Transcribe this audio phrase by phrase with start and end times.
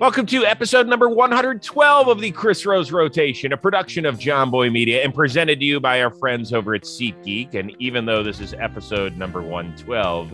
[0.00, 4.70] Welcome to episode number 112 of the Chris Rose Rotation, a production of John Boy
[4.70, 7.54] Media and presented to you by our friends over at SeatGeek.
[7.54, 10.32] And even though this is episode number 112,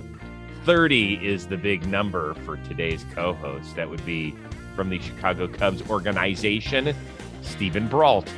[0.63, 3.75] 30 is the big number for today's co host.
[3.75, 4.37] That would be
[4.77, 6.95] from the Chicago Cubs organization,
[7.43, 8.33] Stephen Brault.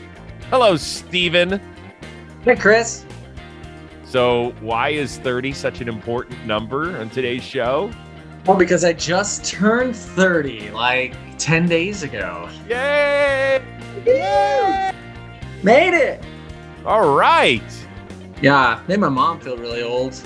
[0.48, 1.60] Hello, Stephen.
[2.42, 3.04] Hey, Chris.
[4.06, 7.90] So, why is 30 such an important number on today's show?
[8.48, 12.48] Well, because I just turned 30 like 10 days ago.
[12.66, 13.62] Yay!
[14.06, 14.90] Yay!
[15.62, 16.25] Made it!
[16.86, 17.62] All right.
[18.40, 20.18] Yeah, made my mom feel really old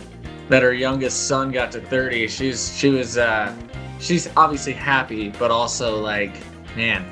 [0.48, 2.28] that her youngest son got to 30.
[2.28, 3.52] She's she was uh
[3.98, 6.32] she's obviously happy, but also like,
[6.76, 7.04] man,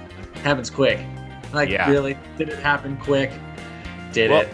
[0.44, 1.00] happens quick.
[1.52, 1.90] Like Yeah.
[1.90, 3.32] really, did it happen quick?
[4.12, 4.48] Did Well, it?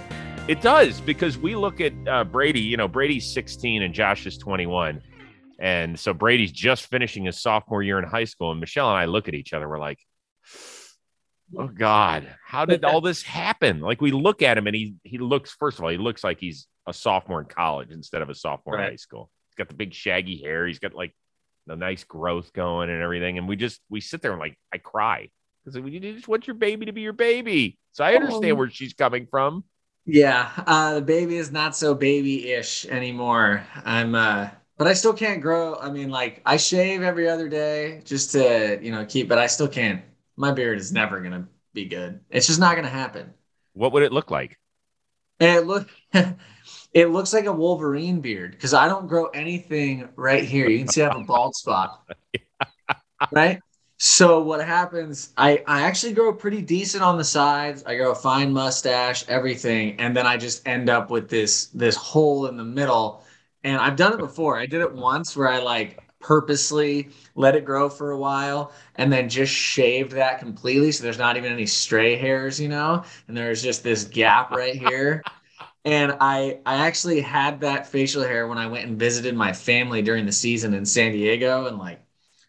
[0.49, 2.61] It does because we look at uh, Brady.
[2.61, 5.03] You know, Brady's 16 and Josh is 21,
[5.59, 8.51] and so Brady's just finishing his sophomore year in high school.
[8.51, 9.69] And Michelle and I look at each other.
[9.69, 9.99] We're like,
[11.57, 15.19] "Oh God, how did all this happen?" Like we look at him, and he he
[15.19, 15.53] looks.
[15.53, 18.79] First of all, he looks like he's a sophomore in college instead of a sophomore
[18.79, 19.31] in high school.
[19.51, 20.67] He's got the big shaggy hair.
[20.67, 21.15] He's got like
[21.67, 23.39] the nice growth going and everything.
[23.39, 25.31] And we just we sit there and like I cry
[25.65, 27.79] because you just want your baby to be your baby.
[27.93, 28.55] So I understand Oh.
[28.57, 29.65] where she's coming from.
[30.09, 33.67] Yeah, uh, the baby is not so baby-ish anymore.
[33.85, 35.77] I'm, uh, but I still can't grow.
[35.77, 39.29] I mean, like I shave every other day just to, you know, keep.
[39.29, 40.03] But I still can't.
[40.37, 42.21] My beard is never gonna be good.
[42.31, 43.33] It's just not gonna happen.
[43.73, 44.59] What would it look like?
[45.41, 45.89] And it look,
[46.93, 50.69] it looks like a Wolverine beard because I don't grow anything right here.
[50.69, 52.09] You can see I have a bald spot,
[53.33, 53.61] right?
[53.99, 55.33] So what happens?
[55.39, 57.83] I I actually grow pretty decent on the sides.
[57.87, 61.97] I grow a fine mustache, everything, and then I just end up with this this
[61.97, 63.25] hole in the middle.
[63.67, 64.57] And I've done it before.
[64.57, 69.13] I did it once where I like purposely let it grow for a while and
[69.13, 73.03] then just shaved that completely so there's not even any stray hairs, you know?
[73.27, 75.23] And there's just this gap right here.
[75.85, 80.03] And I I actually had that facial hair when I went and visited my family
[80.03, 82.01] during the season in San Diego in like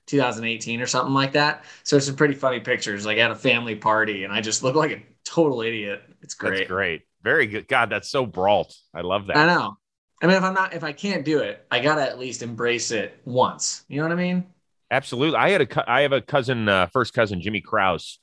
[0.07, 1.63] 2018 or something like that.
[1.83, 4.75] So it's some pretty funny pictures, like at a family party, and I just look
[4.75, 6.01] like a total idiot.
[6.23, 6.57] It's great.
[6.57, 7.03] That's great.
[7.21, 7.67] Very good.
[7.67, 8.75] God, that's so Brault.
[8.91, 9.37] I love that.
[9.37, 9.77] I know.
[10.21, 12.91] I mean, if I'm not, if I can't do it, I gotta at least embrace
[12.91, 13.85] it once.
[13.87, 14.45] You know what I mean?
[14.89, 15.37] Absolutely.
[15.37, 18.19] I had a, I have a cousin, uh, first cousin Jimmy Kraus,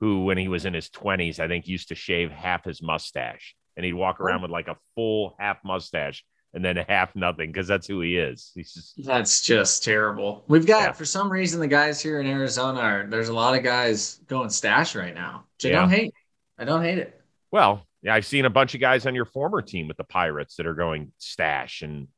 [0.00, 3.54] who when he was in his 20s, I think used to shave half his mustache,
[3.76, 7.66] and he'd walk around with like a full half mustache and then half nothing because
[7.68, 8.52] that's who he is.
[8.54, 10.44] He's just That's just terrible.
[10.48, 10.92] We've got Yeah.
[10.92, 14.50] for some reason the guys here in Arizona are there's a lot of guys going
[14.50, 15.44] stash right now.
[15.56, 15.80] Which I Yeah.
[15.80, 16.14] don't hate.
[16.58, 17.20] I don't hate it.
[17.50, 17.86] well.
[18.08, 20.64] Yeah, I've seen a bunch of guys on your former team with the Pirates that
[20.66, 22.08] are going stash, and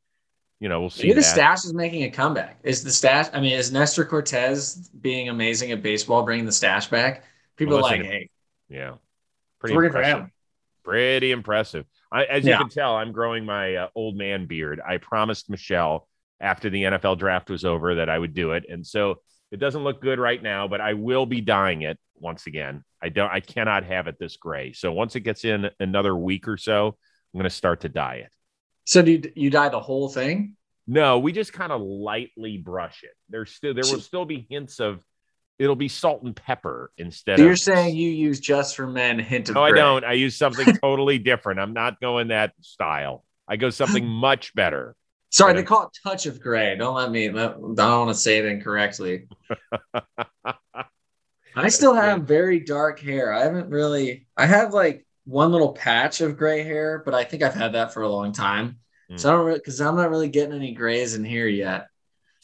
[0.60, 1.08] you know we'll see.
[1.08, 2.60] Maybe the stash is making a comeback.
[2.62, 3.26] Is the stash?
[3.32, 7.24] I mean, is Nestor Cortez being amazing at baseball bringing the stash back?
[7.56, 8.30] People Well, are like, hey,
[8.68, 8.94] Yeah,
[9.58, 10.26] pretty impressive.
[10.84, 11.86] Pretty impressive.
[12.12, 12.58] I, as you Yeah.
[12.58, 14.80] can tell, I'm growing my uh, old man beard.
[14.86, 16.06] I promised Michelle
[16.38, 19.82] after the NFL draft was over that I would do it, and so it doesn't
[19.82, 22.84] look good right now, but I will be dyeing it once again.
[23.02, 23.30] I don't.
[23.30, 24.72] I cannot have it this gray.
[24.72, 28.16] So once it gets in another week or so, I'm going to start to dye
[28.16, 28.32] it.
[28.84, 30.56] So do you, you dye the whole thing?
[30.86, 33.12] No, we just kind of lightly brush it.
[33.28, 35.04] There's still there will still be hints of
[35.58, 39.18] it'll be salt and pepper instead So of you're saying you use just for men
[39.18, 40.04] hint of No, I don't.
[40.04, 41.60] I use something totally different.
[41.60, 43.24] I'm not going that style.
[43.46, 44.96] I go something much better.
[45.28, 46.74] Sorry, they call it touch of gray.
[46.76, 47.28] Don't let me.
[47.28, 49.28] I don't want to say it incorrectly.
[51.56, 53.32] I still have very dark hair.
[53.32, 54.26] I haven't really.
[54.36, 57.92] I have like one little patch of gray hair, but I think I've had that
[57.92, 58.78] for a long time.
[59.16, 61.88] So I don't really because I'm not really getting any grays in here yet.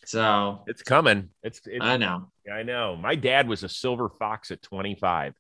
[0.05, 1.31] So It's coming.
[1.43, 2.31] It's, it's I know.
[2.53, 2.97] I know.
[2.97, 5.35] My dad was a silver fox at 25.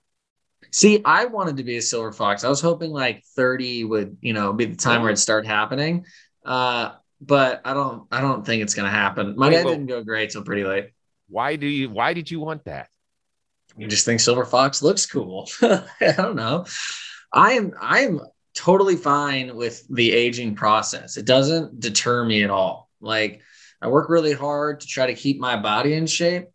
[0.73, 2.45] See, I wanted to be a silver fox.
[2.45, 6.05] I was hoping like 30 would, you know, be the time where it start happening.
[6.45, 8.07] Uh, but I don't.
[8.13, 9.35] I don't think it's gonna happen.
[9.37, 10.91] My Wait, dad well- didn't go gray till pretty late.
[11.29, 12.89] Why do you why did you want that?
[13.77, 15.49] You just think silver fox looks cool.
[15.63, 16.65] I don't know.
[17.33, 17.73] I am.
[17.81, 18.21] I am
[18.55, 21.17] totally fine with the aging process.
[21.17, 22.91] It doesn't deter me at all.
[23.01, 23.43] Like
[23.83, 26.49] I work really hard to try to keep my body in shape.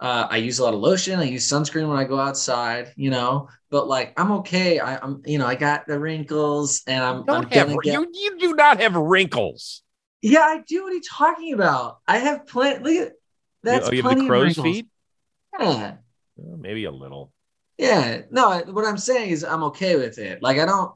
[0.00, 1.20] Uh, I use a lot of lotion.
[1.20, 3.48] I use sunscreen when I go outside, you know.
[3.70, 4.80] But like, I'm okay.
[4.80, 7.94] I, I'm, you know, I got the wrinkles, and I'm, You don't I'm have get-
[7.94, 9.82] you, you do not have wrinkles.
[10.20, 10.82] Yeah, I do.
[10.82, 11.98] What are you talking about?
[12.08, 12.82] I have plenty.
[12.82, 13.12] Look at
[13.62, 14.64] that's oh, you have the crow's wrinkles.
[14.66, 14.86] feet?
[15.60, 15.94] Yeah,
[16.36, 17.32] maybe a little.
[17.78, 18.22] yeah.
[18.30, 20.42] No, what I'm saying is I'm okay with it.
[20.42, 20.92] Like I don't,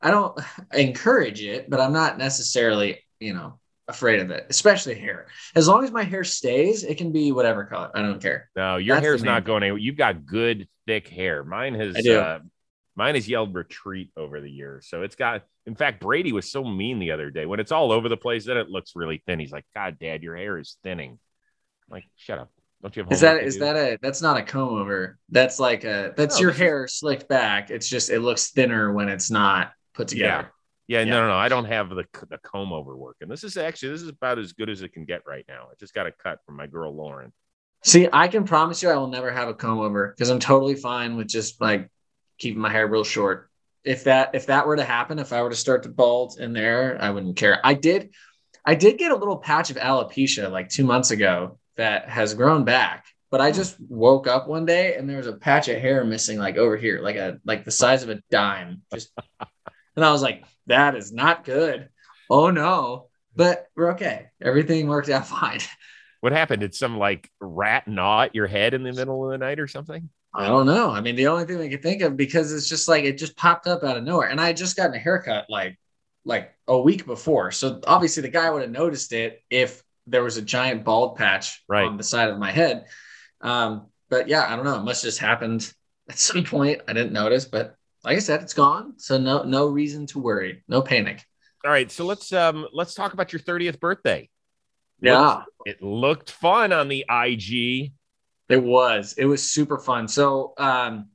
[0.00, 0.38] I don't
[0.72, 3.58] encourage it, but I'm not necessarily, you know,
[3.88, 5.26] afraid of it, especially hair.
[5.54, 7.90] As long as my hair stays, it can be whatever color.
[7.94, 8.48] I don't care.
[8.56, 9.78] No, your That's hair's not going anywhere.
[9.78, 11.44] You've got good thick hair.
[11.44, 12.18] Mine has I do.
[12.18, 12.40] uh
[12.96, 14.86] mine has yelled retreat over the years.
[14.88, 17.46] So it's got in fact, Brady was so mean the other day.
[17.46, 19.38] When it's all over the place, then it looks really thin.
[19.38, 21.12] He's like, God dad, your hair is thinning.
[21.12, 22.50] I'm like, shut up.
[22.84, 25.18] Don't you have Is that is that do?" that a that's not a comb over.
[25.30, 27.70] That's like a that's No, your hair slicked back.
[27.70, 30.52] It's just it looks thinner when it's not put together.
[30.86, 31.04] Yeah, Yeah.
[31.06, 31.34] no, no, no.
[31.34, 34.38] I don't have the the comb over work, and this is actually this is about
[34.38, 35.68] as good as it can get right now.
[35.70, 37.32] I just got a cut from my girl Lauren.
[37.84, 40.74] See, I can promise you I will never have a comb over because I'm totally
[40.74, 41.90] fine with just like
[42.36, 43.48] keeping my hair real short.
[43.82, 46.52] If that if that were to happen, if I were to start to bald in
[46.52, 47.60] there, I wouldn't care.
[47.64, 48.10] I did
[48.62, 52.64] I did get a little patch of alopecia like two months ago that has grown
[52.64, 53.06] back.
[53.30, 53.56] But I hmm.
[53.56, 56.76] just woke up one day and there was a patch of hair missing like over
[56.76, 58.82] here, like a like the size of a dime.
[58.92, 59.10] Just
[59.96, 61.88] and I was like, that is not good.
[62.30, 63.08] Oh no.
[63.36, 64.26] But we're okay.
[64.40, 65.60] Everything worked out fine.
[66.20, 66.60] What happened?
[66.60, 69.68] Did some like rat gnaw at your head in the middle of the night or
[69.68, 70.08] something?
[70.34, 70.90] I don't know.
[70.90, 73.36] I mean, the only thing I could think of because it's just like it just
[73.36, 75.78] popped up out of nowhere, and I had just gotten a haircut like
[76.24, 80.36] like a week before, so obviously the guy would have noticed it if there was
[80.36, 81.86] a giant bald patch Right.
[81.86, 82.86] on the side of my head.
[83.40, 84.76] Um, but yeah, I don't know.
[84.76, 85.72] It must have just happened
[86.10, 86.82] at some point.
[86.88, 90.62] I didn't notice, but like I said, it's gone, so no no reason to worry,
[90.68, 91.24] no panic.
[91.64, 94.28] All right, so let's um let's talk about your 30th birthday.
[95.00, 95.42] Yeah.
[95.64, 97.92] It looked fun on the IG.
[98.50, 99.14] It was.
[99.16, 100.06] It was super fun.
[100.08, 101.08] So um,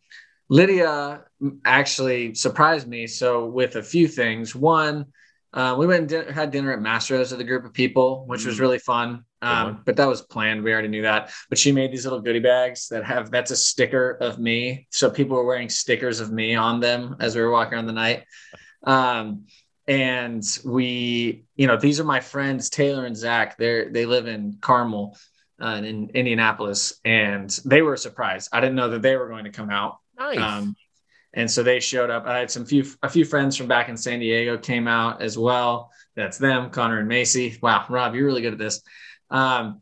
[0.49, 1.23] Lydia
[1.63, 3.05] actually surprised me.
[3.07, 4.55] So with a few things.
[4.55, 5.05] One,
[5.53, 8.57] uh, we went and had dinner at Mastro's with a group of people, which was
[8.57, 8.59] Mm.
[8.61, 9.25] really fun.
[9.41, 10.63] Um, but that was planned.
[10.63, 11.31] We already knew that.
[11.47, 14.87] But she made these little goodie bags that have that's a sticker of me.
[14.91, 17.93] So people were wearing stickers of me on them as we were walking around the
[17.93, 18.25] night.
[18.83, 19.45] Um,
[19.87, 23.57] and we, you know, these are my friends Taylor and Zach.
[23.57, 25.17] They're they live in Carmel,
[25.61, 28.49] uh, in Indianapolis, and they were surprised.
[28.51, 29.97] I didn't know that they were going to come out.
[30.17, 30.37] Nice.
[30.37, 30.75] Um,
[31.33, 32.25] and so they showed up.
[32.25, 35.37] I had some few a few friends from back in San Diego came out as
[35.37, 35.91] well.
[36.15, 37.57] That's them, Connor and Macy.
[37.61, 38.81] Wow, Rob, you're really good at this.
[39.29, 39.81] Um,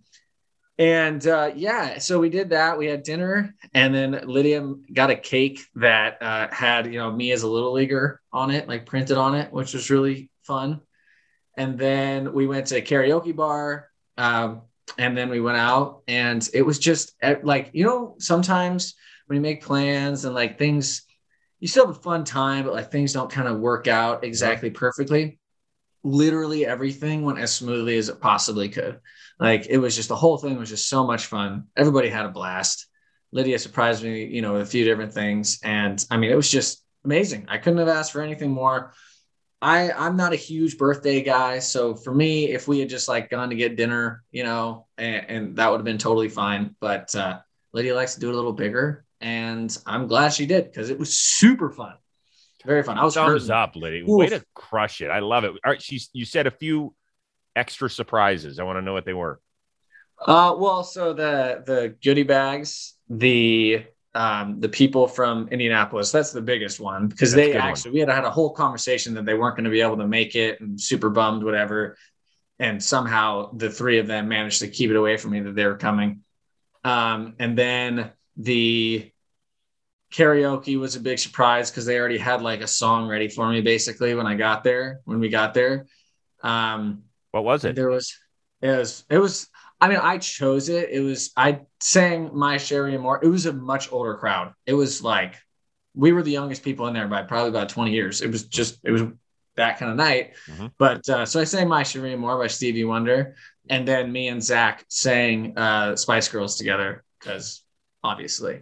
[0.79, 2.77] and uh, yeah, so we did that.
[2.77, 7.31] We had dinner, and then Lydia got a cake that uh, had you know me
[7.31, 10.81] as a little leaguer on it, like printed on it, which was really fun.
[11.55, 14.61] And then we went to a karaoke bar, um,
[14.99, 18.93] and then we went out, and it was just eh, like you know sometimes
[19.25, 21.06] when you make plans and like things,
[21.59, 24.69] you still have a fun time, but like things don't kind of work out exactly
[24.69, 25.39] perfectly.
[26.03, 28.99] Literally everything went as smoothly as it possibly could.
[29.39, 31.65] Like it was just the whole thing was just so much fun.
[31.75, 32.87] Everybody had a blast.
[33.31, 35.59] Lydia surprised me, you know, with a few different things.
[35.63, 37.45] And I mean, it was just amazing.
[37.49, 38.93] I couldn't have asked for anything more.
[39.61, 43.31] I I'm not a huge birthday guy, so for me, if we had just like
[43.31, 46.75] gone to get dinner, you know, and, and that would have been totally fine.
[46.79, 47.39] But uh,
[47.73, 50.99] Lydia likes to do it a little bigger, and I'm glad she did because it
[50.99, 51.93] was super fun,
[52.65, 52.97] very fun.
[52.97, 53.51] I was Thumbs hurting.
[53.51, 54.03] up, Liddy.
[54.05, 55.09] Way to crush it.
[55.09, 55.49] I love it.
[55.49, 56.93] All right, she's you said a few
[57.55, 58.59] extra surprises.
[58.59, 59.39] I want to know what they were.
[60.19, 63.85] Uh, well, so the the goodie bags, the
[64.15, 67.69] um, the people from Indianapolis, that's the biggest one because That's they good one.
[67.69, 70.07] actually we had had a whole conversation that they weren't going to be able to
[70.07, 71.97] make it and super bummed, whatever.
[72.57, 75.65] And somehow the three of them managed to keep it away from me that they
[75.67, 76.21] were coming.
[76.83, 79.11] Um, and then the
[80.13, 83.61] karaoke was a big surprise because they already had like a song ready for me
[83.61, 85.85] basically when I got there, when we got there.
[86.43, 87.75] Um, What was it?
[87.75, 88.15] there was
[88.61, 89.49] it was it was
[89.81, 90.89] I mean I chose it.
[90.89, 93.19] It was I sang my Sherry and more.
[93.23, 94.53] It was a much older crowd.
[94.65, 95.35] It was like
[95.93, 98.21] we were the youngest people in there by probably about 20 years.
[98.21, 99.03] It was just it was
[99.55, 100.33] that kind of night.
[100.47, 100.71] Mhm.
[100.77, 103.35] But uh, so I sang my Sherry and more by Stevie Wonder,
[103.69, 107.63] and then me and Zach sang uh, Spice Girls together because
[108.07, 108.61] obviously.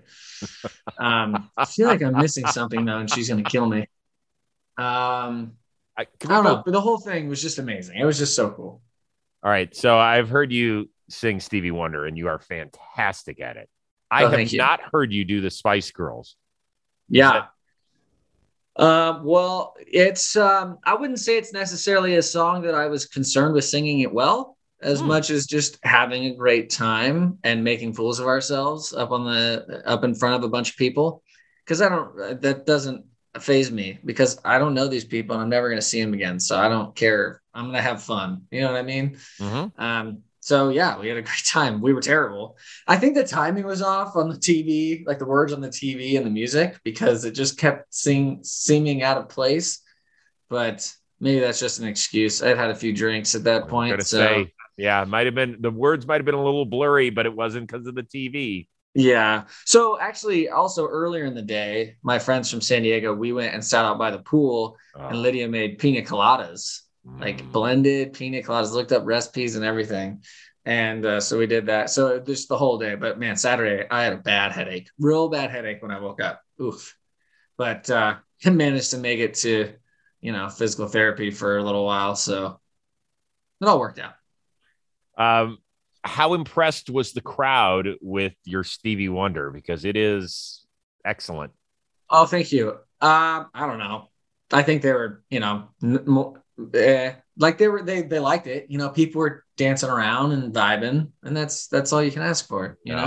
[0.98, 3.82] um, I feel like I'm missing something though, and she's gonna kill me.
[4.78, 5.54] Um,
[5.98, 7.98] I, I don't know, but the whole thing was just amazing.
[7.98, 8.82] It was just so cool.
[9.44, 9.74] All right.
[9.76, 13.70] So I've heard you sing Stevie Wonder, and you are fantastic at it.
[14.12, 16.36] I Oh, have not heard you do the Spice Girls.
[17.10, 17.46] Yeah.
[18.78, 23.54] Um, well, it's um, I wouldn't say it's necessarily a song that I was concerned
[23.54, 24.55] with singing it well,
[24.86, 25.08] as Hmm.
[25.08, 29.82] much as just having a great time and making fools of ourselves up on the
[29.86, 31.24] up in front of a bunch of people.
[31.64, 33.04] Because I don't that doesn't
[33.40, 36.40] phase me because I don't know these people and I'm never gonna see them again.
[36.40, 37.42] So I don't care.
[37.54, 38.44] I'm gonna have fun.
[38.52, 39.18] You know what I mean?
[39.40, 39.72] Mhm.
[39.78, 40.06] Um,
[40.40, 41.82] so yeah, we had a great time.
[41.82, 42.56] We were terrible.
[42.88, 46.16] I think the timing was off on the TV, like the words on the TV
[46.18, 49.80] and the music, because it just kept seem, seeming out of place.
[50.50, 50.90] But
[51.20, 52.44] maybe that's just an excuse.
[52.44, 54.02] I'd had a few drinks at that point.
[54.04, 57.10] So say, yeah, it might have been the words might have been a little blurry,
[57.10, 58.68] but it wasn't because of the TV.
[58.94, 59.46] yeah.
[59.66, 63.64] So actually, also earlier in the day, my friends from San Diego, we went and
[63.64, 64.78] sat out by the pool,
[65.10, 66.82] and Oh, Lydia made pina coladas,
[67.20, 67.52] like mm.
[67.52, 68.72] blended pina coladas.
[68.72, 70.24] Looked up recipes and everything,
[70.66, 71.90] and uh, so we did that.
[71.90, 72.96] So just the whole day.
[72.96, 76.42] But man, Saturday I had a bad headache, real bad headache when I woke up.
[76.62, 76.96] Oof.
[77.58, 78.16] But uh,
[78.46, 79.74] managed to make it to,
[80.22, 82.16] you know, physical therapy for a little while.
[82.16, 82.60] So
[83.62, 84.14] it all worked out.
[85.18, 85.58] Um,
[86.04, 89.50] how impressed was the crowd with your Stevie Wonder?
[89.52, 90.66] Because it is
[91.04, 91.52] excellent.
[92.10, 92.70] Oh, thank you.
[93.02, 94.10] Um, I don't know.
[94.52, 95.70] I think they were, you know,
[96.74, 98.68] eh, like they were, they they liked it.
[98.70, 102.48] You know, people were dancing around and vibing, and that's that's all you can ask
[102.48, 102.78] for.
[102.84, 103.06] You know,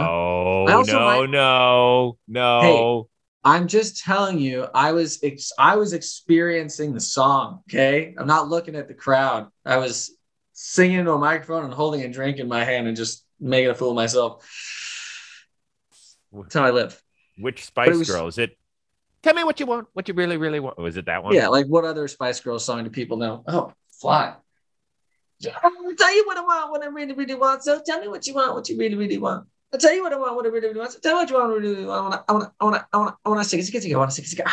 [0.66, 3.08] no, also no, like- no, no.
[3.44, 7.60] I'm just telling you, I was ex- I was experiencing the song.
[7.70, 9.48] Okay, I'm not looking at the crowd.
[9.64, 10.10] I was
[10.60, 13.74] singing into a microphone and holding a drink in my hand and just making a
[13.76, 14.44] fool of myself.
[16.32, 17.00] That's how I live.
[17.38, 18.58] Which Spice was- Girl is it?
[19.22, 19.86] Tell me what you want.
[19.92, 20.78] What you really, really want.
[20.78, 21.34] Was it that one?
[21.34, 23.44] Yeah, like what other Spice Girl song do people know?
[23.46, 24.34] Oh, fly.
[25.62, 27.62] I'll tell you what I want, what I really, really want.
[27.62, 29.46] So tell me what you want, what you really, really want.
[29.72, 30.92] I'll tell you what I want, what I really, really want.
[30.92, 32.14] So tell me what you want, what you really want.
[32.28, 34.14] I want, I want, I want, I want to stick a stick, I want to
[34.14, 34.46] stick a stick.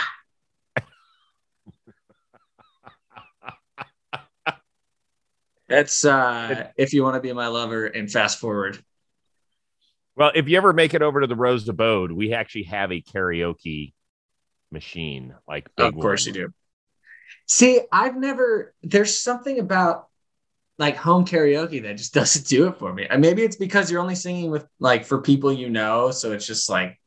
[5.67, 8.83] That's uh if you want to be my lover and fast forward.
[10.15, 13.01] Well, if you ever make it over to the Rose Abode, we actually have a
[13.01, 13.93] karaoke
[14.71, 15.35] machine.
[15.47, 16.35] Like, of course one.
[16.35, 16.53] you do.
[17.47, 18.73] See, I've never.
[18.81, 20.07] There's something about
[20.77, 23.07] like home karaoke that just doesn't do it for me.
[23.09, 26.47] And maybe it's because you're only singing with like for people you know, so it's
[26.47, 26.99] just like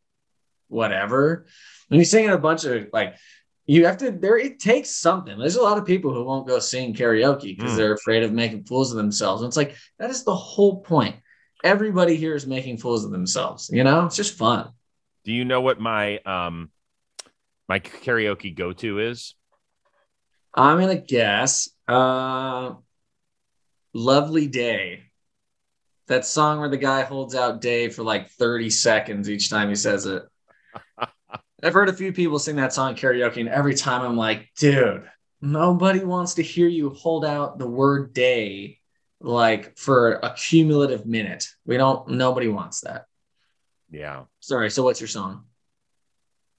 [0.68, 1.46] whatever.
[1.88, 3.16] When you sing in a bunch of like,
[3.68, 4.10] you have to.
[4.10, 5.38] There, it takes something.
[5.38, 7.76] There's a lot of people who won't go sing karaoke because Mm.
[7.76, 9.42] they're afraid of making fools of themselves.
[9.42, 11.16] And it's like that is the whole point.
[11.62, 13.68] Everybody here is making fools of themselves.
[13.70, 14.70] You know, it's just fun.
[15.24, 16.70] Do you know what my um
[17.68, 19.34] my karaoke go to is?
[20.54, 21.68] I'm gonna guess.
[21.86, 22.74] Uh,
[23.92, 25.02] "Lovely Day."
[26.06, 29.74] That song where the guy holds out "day" for like 30 seconds each time he
[29.74, 30.22] says it.
[31.62, 35.08] I've heard a few people sing that song karaoke, and every time I'm like, dude,
[35.40, 38.78] nobody wants to hear you hold out the word "day"
[39.20, 41.48] like for a cumulative minute.
[41.66, 42.10] We don't.
[42.10, 43.06] Nobody wants that.
[43.90, 44.70] Yeah, Sorry.
[44.70, 45.44] So, what's your song?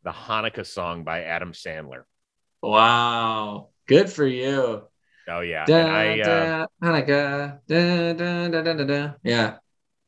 [0.04, 2.04] the Hanukkah song by Adam Sandler.
[2.62, 4.84] Wow, good for you.
[5.28, 9.12] Oh yeah, Da, I uh, da, Hanukkah, da, da, da, da, da, da.
[9.24, 9.58] Yeah.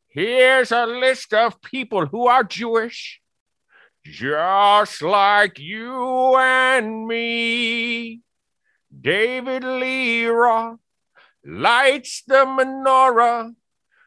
[0.09, 3.20] here's a list of people who are Jewish,
[4.03, 8.21] just like you and me.
[8.99, 10.79] David Roth
[11.45, 13.53] lights the menorah.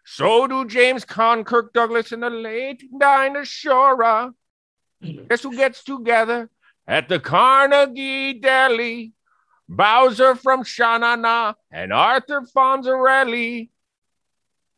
[0.05, 4.35] So do James Conn, Kirk Douglas, and the late Dinah Shore.
[5.03, 6.51] Guess who gets together
[6.87, 9.13] at the Carnegie Deli?
[9.67, 13.71] Bowser from Shanana and Arthur Fonzarelli.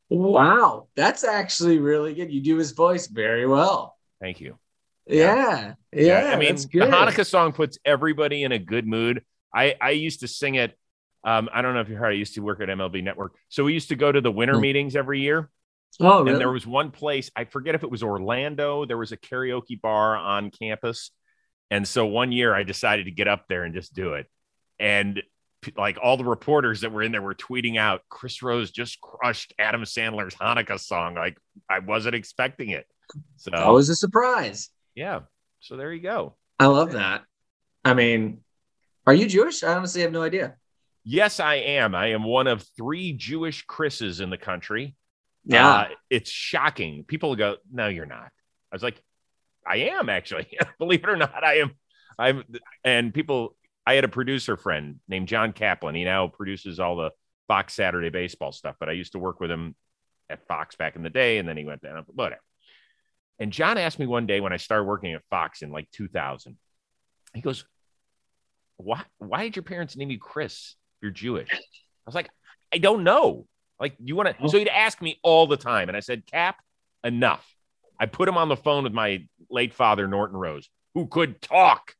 [0.08, 2.30] Wow, that's actually really good.
[2.30, 3.96] You do his voice very well.
[4.20, 4.56] Thank you.
[5.06, 6.30] Yeah, yeah.
[6.32, 6.68] I mean, the.
[6.68, 9.24] Hanukkah song puts everybody in a good mood.
[9.54, 10.76] I I used to sing it.
[11.24, 12.10] Um, I don't know if you heard.
[12.10, 14.54] I used to work at MLB Network, so we used to go to the winter
[14.54, 14.60] Hmm.
[14.62, 15.50] meetings every year.
[16.00, 16.38] Oh, And really?
[16.38, 20.14] there was one place, I forget if it was Orlando, there was a karaoke bar
[20.16, 21.10] on campus.
[21.70, 24.26] And so one year I decided to get up there and just do it.
[24.78, 25.22] And
[25.76, 29.54] like all the reporters that were in there were tweeting out, Chris Rose just crushed
[29.58, 31.14] Adam Sandler's Hanukkah song.
[31.14, 31.38] Like
[31.70, 32.86] I wasn't expecting it.
[33.36, 34.68] So, that was a surprise.
[34.96, 35.20] Yeah.
[35.60, 36.34] So there you go.
[36.58, 37.22] I love that.
[37.84, 38.40] I mean,
[39.06, 39.62] are you Jewish?
[39.62, 40.56] I honestly have no idea.
[41.04, 41.94] Yes, I am.
[41.94, 44.96] I am one of three Jewish Chris's in the country.
[45.44, 45.68] Yeah.
[45.68, 47.04] Uh, it's shocking.
[47.04, 48.30] People go, no, you're not.
[48.72, 49.00] I was like,
[49.64, 50.48] I am actually.
[50.78, 51.72] Believe it or not, I am.
[52.18, 52.42] I'm.
[52.82, 53.54] And people,
[53.86, 55.94] I had a producer friend named John Kaplan.
[55.94, 57.10] He now produces all the
[57.46, 59.76] Fox Saturday baseball stuff, but I used to work with him
[60.28, 62.04] at Fox back in the day, and then he went down.
[62.08, 62.40] Whatever.
[63.38, 66.56] And John asked me one day when I started working at Fox in like 2000.
[67.34, 67.64] He goes,
[68.78, 69.02] "Why?
[69.18, 70.74] Why did your parents name you Chris?
[71.02, 71.58] You're Jewish." I
[72.06, 72.30] was like,
[72.72, 73.46] "I don't know."
[73.78, 74.48] Like, you want to?
[74.48, 76.56] So he'd ask me all the time, and I said, "Cap,
[77.04, 77.46] enough."
[78.00, 81.94] I put him on the phone with my late father, Norton Rose, who could talk.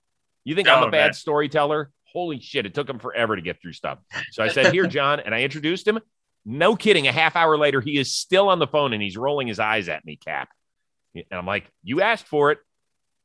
[0.45, 1.13] You think I'm Oh, a bad man.
[1.15, 1.91] storyteller?
[2.05, 2.65] Holy shit!
[2.65, 3.99] It took him forever to get through stuff.
[4.31, 6.01] So I said, "Here, John," and I introduced him.
[6.47, 7.09] No kidding.
[7.09, 9.89] A half hour later, he is still on the phone and he's rolling his eyes
[9.89, 10.49] at me, Cap.
[11.31, 12.59] And I'm like, "You asked for it."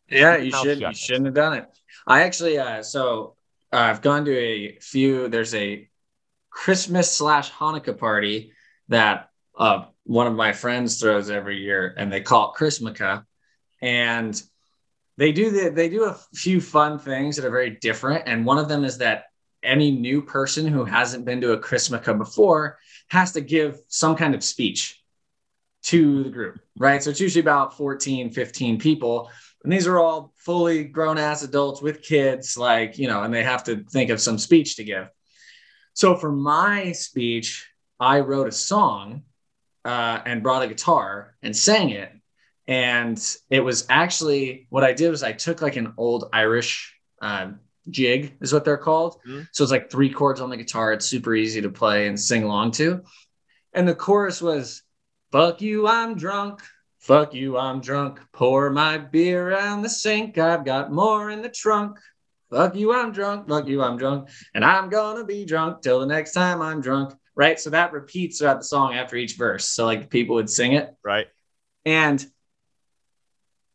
[0.09, 1.65] Yeah, you should you shouldn't have done it.
[2.05, 3.35] I actually, uh, so
[3.71, 5.27] I've gone to a few.
[5.27, 5.87] There's a
[6.49, 8.53] Christmas slash Hanukkah party
[8.89, 13.25] that uh, one of my friends throws every year, and they call it Chrismica.
[13.81, 14.41] And
[15.17, 18.23] they do the, they do a few fun things that are very different.
[18.27, 19.25] And one of them is that
[19.63, 22.79] any new person who hasn't been to a Chrismica before
[23.09, 25.00] has to give some kind of speech
[25.83, 27.01] to the group, right?
[27.01, 29.29] So it's usually about 14, 15 people.
[29.63, 33.43] And these are all fully grown ass adults with kids, like, you know, and they
[33.43, 35.09] have to think of some speech to give.
[35.93, 37.67] So for my speech,
[37.99, 39.23] I wrote a song
[39.85, 42.11] uh, and brought a guitar and sang it.
[42.67, 43.19] And
[43.49, 47.51] it was actually what I did was I took like an old Irish uh,
[47.89, 49.15] jig, is what they're called.
[49.27, 49.41] Mm-hmm.
[49.51, 50.93] So it's like three chords on the guitar.
[50.93, 53.03] It's super easy to play and sing along to.
[53.73, 54.83] And the chorus was,
[55.31, 56.61] Fuck you, I'm drunk.
[56.99, 58.19] Fuck you, I'm drunk.
[58.33, 60.37] Pour my beer around the sink.
[60.37, 61.97] I've got more in the trunk.
[62.49, 63.47] Fuck you, I'm drunk.
[63.47, 64.29] Fuck you, I'm drunk.
[64.53, 67.13] And I'm gonna be drunk till the next time I'm drunk.
[67.33, 67.57] Right.
[67.57, 69.69] So that repeats throughout the song after each verse.
[69.69, 70.93] So like people would sing it.
[71.01, 71.27] Right.
[71.85, 72.23] And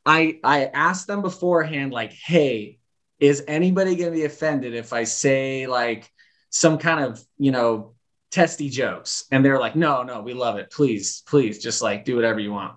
[0.04, 2.78] I I asked them beforehand, like, hey,
[3.18, 6.08] is anybody gonna be offended if I say like
[6.50, 7.95] some kind of, you know,
[8.30, 9.24] testy jokes?
[9.30, 10.70] And they're like, no, no, we love it.
[10.70, 12.76] Please, please, just like do whatever you want.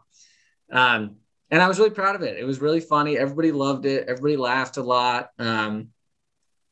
[0.71, 1.17] Um,
[1.51, 2.37] and I was really proud of it.
[2.37, 3.17] It was really funny.
[3.17, 4.07] Everybody loved it.
[4.07, 5.29] Everybody laughed a lot.
[5.39, 5.89] Um,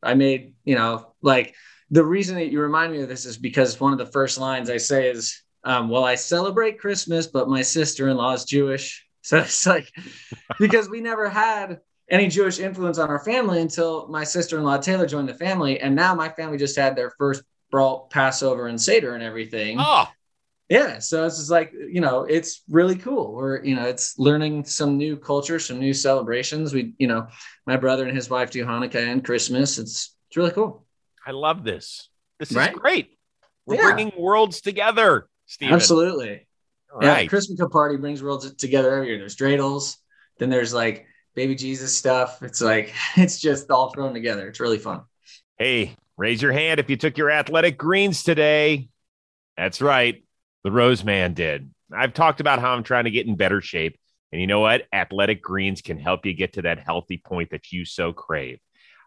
[0.04, 1.56] I made, you know, like
[1.90, 4.70] the reason that you remind me of this is because one of the first lines
[4.70, 9.06] I say is, um, well, I celebrate Christmas, but my sister in law is Jewish.
[9.22, 9.92] So it's like,
[10.60, 11.80] because we never had
[12.10, 15.80] any Jewish influence on our family until my sister in law Taylor joined the family.
[15.80, 19.78] And now my family just had their first brought Passover and Seder and everything.
[19.80, 20.08] Oh,
[20.70, 23.34] yeah so it's just like you know it's really cool.
[23.34, 26.74] We're you know it's learning some new culture some new celebrations.
[26.74, 27.28] We you know
[27.66, 29.78] my brother and his wife do hanukkah and christmas.
[29.78, 30.86] It's it's really cool.
[31.26, 32.10] I love this.
[32.40, 32.72] This right?
[32.72, 33.18] is great.
[33.66, 33.94] We're yeah.
[33.94, 35.74] bringing worlds together Steven.
[35.74, 36.48] absolutely.
[36.94, 37.30] All yeah right.
[37.30, 39.20] christmas party brings worlds together every year.
[39.20, 39.96] There's dreidels
[40.40, 42.44] then there's like baby jesus stuff.
[42.44, 44.50] It's like it's just all thrown together.
[44.50, 45.04] It's really fun.
[45.58, 48.90] Hey raise your hand if you took your athletic greens today
[49.56, 50.24] that's right
[50.68, 51.72] the Rose Man did.
[51.96, 53.98] I've talked about how I'm trying to get in better shape.
[54.34, 54.84] And you know what?
[54.92, 58.60] Athletic Greens can help you get to that healthy point that you so crave.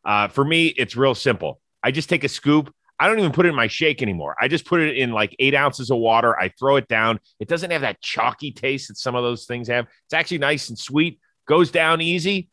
[0.02, 1.60] Uh, for me, it's real simple.
[1.82, 2.74] I just take a scoop.
[2.98, 4.36] I don't even put it in my shake anymore.
[4.40, 6.34] I just put it in like eight ounces of water.
[6.38, 7.20] I throw it down.
[7.38, 9.86] It doesn't have that chalky taste that some of those things have.
[10.06, 12.48] It's actually nice and sweet, goes down easy,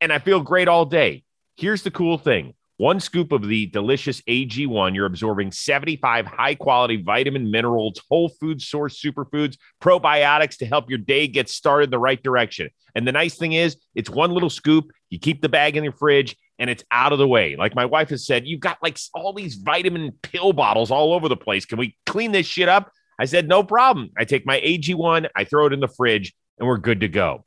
[0.00, 1.24] and I feel great all day.
[1.56, 7.00] Here's the cool thing one scoop of the delicious AG1, you're absorbing 75 high quality
[7.00, 12.20] vitamin, minerals, whole food source superfoods, probiotics to help your day get started the right
[12.24, 12.68] direction.
[12.96, 14.90] And the nice thing is, it's one little scoop.
[15.10, 17.54] You keep the bag in your fridge and it's out of the way.
[17.54, 21.28] Like my wife has said, you've got like all these vitamin pill bottles all over
[21.28, 21.64] the place.
[21.64, 22.90] Can we clean this shit up?
[23.16, 24.10] I said, no problem.
[24.18, 27.44] I take my AG1, I throw it in the fridge, and we're good to go.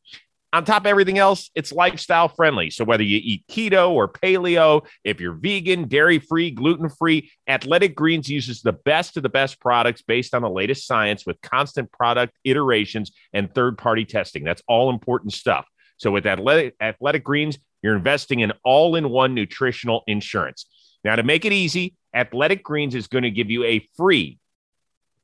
[0.54, 2.70] On top of everything else, it's lifestyle friendly.
[2.70, 7.94] So whether you eat keto or paleo, if you're vegan, dairy free, gluten free, Athletic
[7.94, 11.92] Greens uses the best of the best products based on the latest science with constant
[11.92, 14.46] product iterations and third party testing.
[14.46, 15.66] That's all important stuff.
[15.98, 20.68] So with Athletic, Athletic Greens, you're investing in all in one nutritional insurance.
[21.04, 24.40] Now, to make it easy, Athletic Greens is going to give you a free,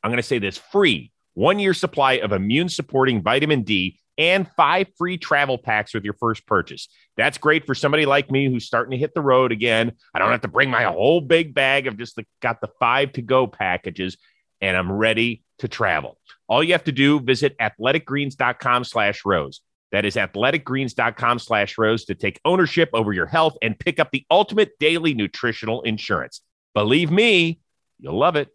[0.03, 4.47] I'm going to say this free one year supply of immune supporting vitamin D and
[4.55, 6.87] five free travel packs with your first purchase.
[7.17, 9.93] That's great for somebody like me who's starting to hit the road again.
[10.13, 13.21] I don't have to bring my whole big bag of just got the five to
[13.21, 14.17] go packages
[14.61, 16.17] and I'm ready to travel.
[16.47, 19.61] All you have to do, visit athleticgreens.com slash rose.
[19.91, 24.25] That is athleticgreens.com slash rose to take ownership over your health and pick up the
[24.31, 26.41] ultimate daily nutritional insurance.
[26.73, 27.59] Believe me,
[27.99, 28.49] you'll love it.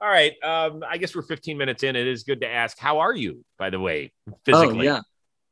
[0.00, 0.32] All right.
[0.42, 1.96] Um, I guess we're 15 minutes in.
[1.96, 4.12] It is good to ask, how are you, by the way,
[4.44, 4.88] physically?
[4.88, 5.00] Oh, yeah.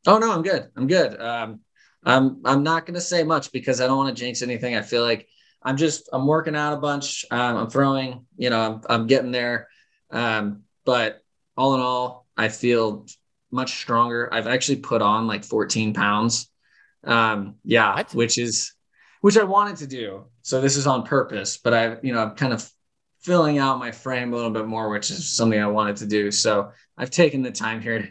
[0.06, 0.68] Oh, no, I'm good.
[0.76, 1.20] I'm good.
[1.20, 1.60] Um,
[2.04, 4.76] I'm, I'm not going to say much because I don't want to jinx anything.
[4.76, 5.26] I feel like
[5.62, 7.24] I'm just, I'm working out a bunch.
[7.30, 9.68] Um, I'm throwing, you know, I'm, I'm getting there.
[10.12, 11.24] Um, but
[11.56, 13.06] all in all, I feel
[13.50, 14.32] much stronger.
[14.32, 16.48] I've actually put on like 14 pounds.
[17.02, 18.14] Um, yeah, what?
[18.14, 18.74] which is,
[19.22, 20.26] which I wanted to do.
[20.42, 22.70] So this is on purpose, but I've you know, I'm kind of
[23.26, 26.30] filling out my frame a little bit more, which is something I wanted to do.
[26.30, 28.02] So I've taken the time here.
[28.02, 28.08] To,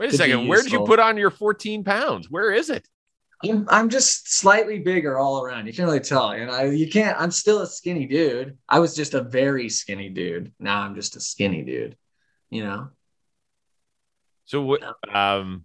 [0.00, 0.48] Wait a second.
[0.48, 2.28] Where did you put on your 14 pounds?
[2.28, 2.86] Where is it?
[3.44, 5.66] I'm, I'm just slightly bigger all around.
[5.66, 6.36] You can't really tell.
[6.36, 7.18] You know, you can't.
[7.20, 8.58] I'm still a skinny dude.
[8.68, 10.52] I was just a very skinny dude.
[10.58, 11.96] Now I'm just a skinny dude.
[12.50, 12.88] You know.
[14.46, 14.82] So what?
[15.14, 15.64] Um,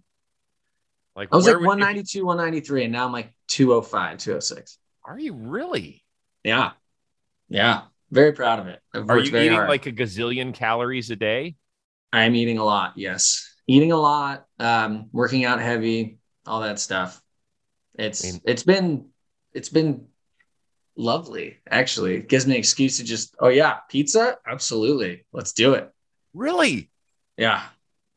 [1.16, 2.26] like I was like 192, you...
[2.26, 4.78] 193, and now I'm like 205, 206.
[5.04, 6.04] Are you really?
[6.44, 6.72] Yeah.
[7.48, 7.82] Yeah.
[8.12, 8.78] Very proud of it.
[8.94, 9.70] I've Are you eating hard.
[9.70, 11.56] like a gazillion calories a day?
[12.12, 12.92] I am eating a lot.
[12.94, 13.56] Yes.
[13.66, 17.20] Eating a lot, um, working out heavy, all that stuff.
[17.94, 19.08] It's I mean- it's been
[19.54, 20.06] it's been
[20.94, 22.16] lovely actually.
[22.16, 24.36] It gives me an excuse to just oh yeah, pizza?
[24.46, 25.24] Absolutely.
[25.32, 25.90] Let's do it.
[26.34, 26.90] Really?
[27.38, 27.62] Yeah.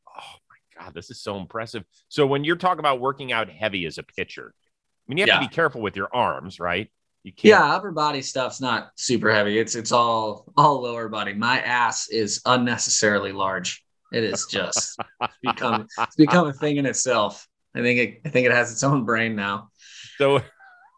[0.10, 1.86] Oh my God, this is so impressive.
[2.10, 5.42] So when you're talking about working out heavy as a pitcher, I mean, you have
[5.42, 6.90] to be careful with your arms, right?
[7.26, 7.50] You can't.
[7.50, 9.58] Yeah, upper body stuff's not super heavy.
[9.58, 11.34] It's it's all all lower body.
[11.34, 13.84] My ass is unnecessarily large.
[14.14, 17.48] It is just it's become it's become a thing in itself.
[17.74, 19.72] I think it I think it has its own brain now.
[20.20, 20.44] So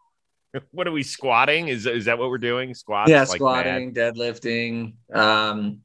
[0.70, 1.68] what are we squatting?
[1.68, 2.74] Is is that what we're doing?
[2.74, 3.10] Squats?
[3.10, 5.80] yeah, like squatting, deadlifting, um,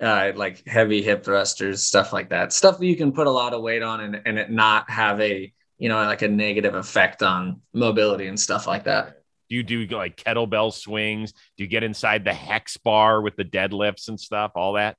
[0.00, 2.52] uh, like heavy hip thrusters, stuff like that.
[2.52, 5.20] Stuff that you can put a lot of weight on and, and it not have
[5.20, 9.17] a you know like a negative effect on mobility and stuff like that.
[9.48, 11.32] Do you do like kettlebell swings?
[11.32, 14.52] Do you get inside the hex bar with the deadlifts and stuff?
[14.54, 14.96] All that?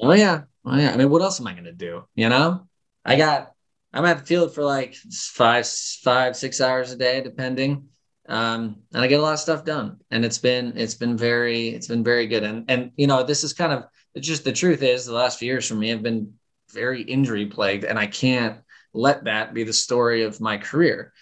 [0.00, 0.92] Oh yeah, oh yeah.
[0.92, 2.04] I mean, what else am I gonna do?
[2.14, 2.66] You know,
[3.04, 3.52] I got
[3.92, 5.66] I'm at the field for like five,
[6.02, 7.88] five, six hours a day, depending.
[8.28, 11.68] Um, and I get a lot of stuff done, and it's been it's been very
[11.68, 12.42] it's been very good.
[12.42, 13.84] And and you know, this is kind of
[14.20, 16.34] just the truth is the last few years for me have been
[16.72, 18.58] very injury plagued, and I can't
[18.92, 21.12] let that be the story of my career.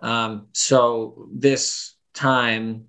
[0.00, 2.84] Um, so this time,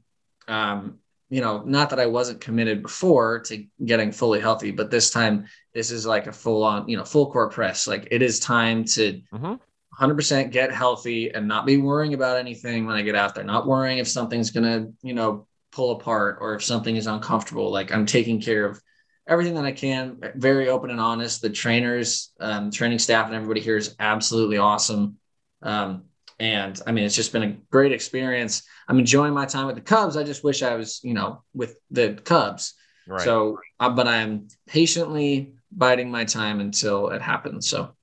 [0.48, 0.98] um,
[1.30, 5.46] you know, not that I wasn't committed before to getting fully healthy, but this time
[5.74, 7.88] this is like a full on, you know, full court press.
[7.88, 9.60] Like it is time to Mhm.
[9.90, 13.68] 100% get healthy and not be worrying about anything when I get out there, not
[13.68, 17.72] worrying if something's going to, you know, pull apart or if something is uncomfortable.
[17.72, 18.82] Like I'm taking care of
[19.28, 21.42] everything that I can, very open and honest.
[21.42, 25.18] The trainers, um, training staff, and everybody here is absolutely awesome.
[25.62, 26.11] Um,
[26.42, 28.64] and I mean, it's just been a great experience.
[28.88, 30.18] I'm enjoying my time with the Cubs.
[30.18, 32.74] I just wish I was, you know, with the Cubs.
[33.08, 33.22] Right.
[33.22, 37.70] So, uh, but I'm patiently biding my time until it happens.
[37.70, 37.96] So,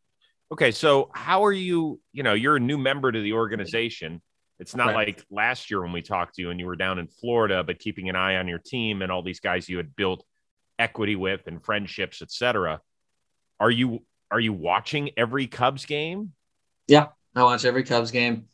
[0.52, 2.00] Okay, so how are you?
[2.12, 4.22] You know, you're a new member to the organization.
[4.60, 5.08] It's not Right.
[5.08, 7.80] like last year when we talked to you and you were down in Florida, but
[7.80, 10.24] keeping an eye on your team and all these guys you had built
[10.78, 12.80] equity with and friendships, etc.
[13.58, 16.32] Are you are you watching every Cubs game?
[17.34, 18.46] I watch every Cubs game.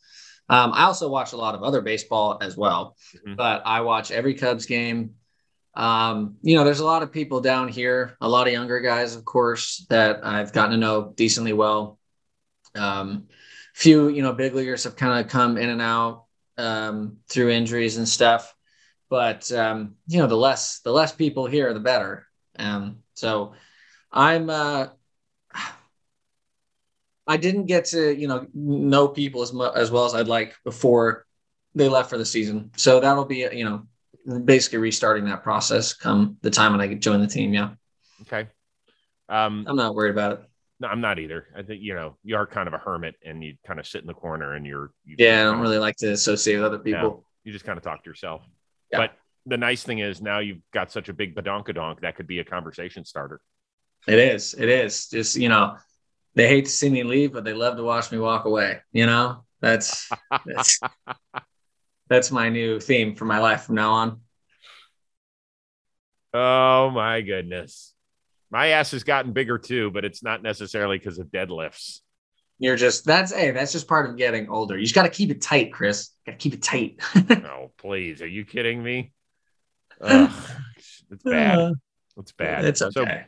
[0.49, 3.37] Um, I also watch a lot of other baseball as well, Mhm.
[3.37, 5.15] but I watch every Cubs game.
[5.75, 9.17] Um, you know, there's a lot of people down here, a lot of younger guys,
[9.17, 11.99] of course, that I've gotten to know decently well.
[12.75, 13.29] Um,
[13.75, 16.25] few, you know, big leaguers have kind of come in and out
[16.59, 18.55] um, through injuries and stuff,
[19.09, 22.27] but um, you know, the less the less people here, the better.
[22.57, 23.55] Um, so
[24.13, 24.89] I'm uh,
[27.27, 30.55] I didn't get to you know know people as much as well as I'd like
[30.65, 31.25] before
[31.75, 32.71] they left for the season.
[32.77, 33.87] So that'll be you know
[34.45, 37.53] basically restarting that process come the time when I join the team.
[37.53, 37.71] Yeah,
[38.23, 38.49] Okay.
[39.29, 40.41] Um, I'm not worried about it.
[40.81, 41.47] no, I'm not either.
[41.57, 44.03] I think you know you are kind of a hermit, and you kind of sit
[44.03, 46.79] in the corner, and you're you Yeah, I don't really like to associate with other
[46.79, 47.25] people.
[47.43, 48.43] you just kind of talk to yourself.
[48.91, 48.99] Yeah.
[48.99, 49.13] But
[49.47, 52.45] the nice thing is now you've got such a big badonkadonk that could be a
[52.45, 53.41] conversation starter.
[54.07, 54.55] It is.
[54.55, 55.09] It is.
[55.09, 55.77] Just you know,
[56.35, 58.81] they hate to see me leave, but they love to watch me walk away.
[58.93, 60.09] You know, that's
[60.45, 60.81] that's
[62.09, 64.21] that's my new theme for my life from now on.
[66.33, 67.95] Oh my goodness.
[68.51, 72.01] My ass has gotten bigger too, but it's not necessarily because of deadlifts.
[72.59, 74.77] You're just that's hey, that's just part of getting older.
[74.77, 76.11] You just got to keep it tight, Chris.
[76.25, 77.01] Got to keep it tight.
[77.31, 78.23] oh, please.
[78.23, 79.13] Are you kidding me?
[80.01, 80.31] Ugh,
[81.11, 81.59] it's bad.
[81.59, 81.73] Uh,
[82.17, 82.65] it's bad.
[82.65, 83.27] It's So, okay.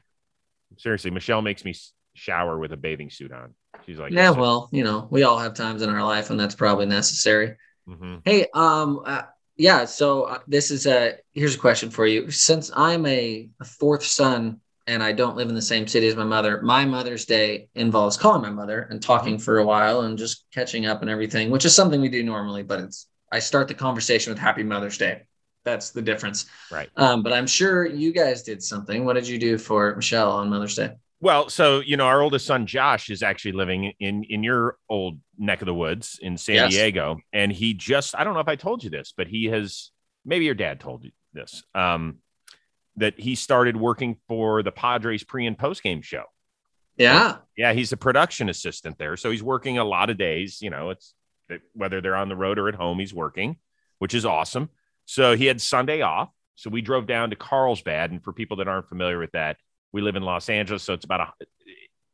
[0.78, 1.74] seriously, Michelle makes me
[2.16, 3.54] shower with a bathing suit on.
[3.84, 6.54] She's like, yeah, well, you know, we all have times in our life when that's
[6.54, 7.56] probably necessary.
[7.88, 8.22] Mhm.
[8.24, 9.22] Hey, um, uh,
[9.56, 9.84] yeah.
[9.84, 12.30] So uh, this is a here's a question for you.
[12.30, 16.16] Since I'm a, a fourth son and I don't live in the same city as
[16.16, 20.18] my mother, my Mother's Day involves calling my mother and talking for a while and
[20.18, 22.62] just catching up and everything, which is something we do normally.
[22.62, 25.22] But it's I start the conversation with Happy Mother's Day.
[25.64, 26.46] That's the difference.
[26.70, 26.88] Right.
[26.96, 29.04] Um, but I'm sure you guys did something.
[29.04, 30.92] What did you do for Michelle on Mother's Day?
[31.20, 35.18] Well, so you know, our oldest son Josh is actually living in in your old
[35.38, 36.72] neck of the woods in San Yes.
[36.72, 39.90] Diego, and he just I don't know if I told you this, but he has
[40.24, 41.62] maybe your dad told you this.
[41.74, 42.18] Um,
[42.98, 46.24] that he started working for the Padres pre and post game show.
[46.96, 47.36] Yeah.
[47.56, 50.60] Yeah, he's a production assistant there, so he's working a lot of days.
[50.60, 51.14] You know, it's
[51.74, 53.56] whether they're on the road or at home, he's working,
[53.98, 54.70] which is awesome.
[55.04, 58.68] So he had Sunday off, so we drove down to Carlsbad, and for people that
[58.68, 59.56] aren't familiar with that,
[59.96, 61.44] we live in Los Angeles, so it's about a,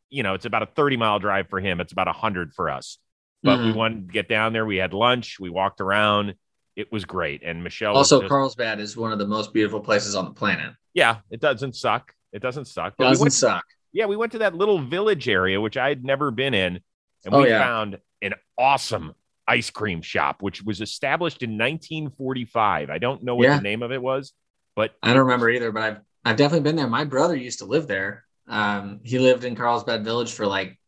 [0.09, 1.81] you know, it's about a thirty mile drive for him.
[1.81, 2.97] It's about a hundred for us,
[3.43, 3.75] but we Mhm.
[3.75, 4.65] wanted to get down there.
[4.65, 6.35] We had lunch, we walked around,
[6.77, 7.43] it was great.
[7.43, 10.75] And Michelle Also, just, Carlsbad is one of the most beautiful places on the planet.
[10.95, 12.15] yeah, it doesn't suck.
[12.33, 12.95] It doesn't suck.
[12.97, 13.65] But Doesn't went, suck.
[13.93, 16.79] yeah, we went to that little village area which I had never been in,
[17.25, 17.59] and Oh, we yeah.
[17.59, 19.15] found an awesome
[19.49, 22.91] ice cream shop which was established in 1945.
[22.91, 23.57] I don't know what Yeah.
[23.57, 24.33] the name of it was,
[24.77, 26.87] but I don't remember either, but I've I've definitely been there.
[26.87, 28.25] My brother used to live there.
[28.49, 30.79] Um, he lived in Carlsbad Village for like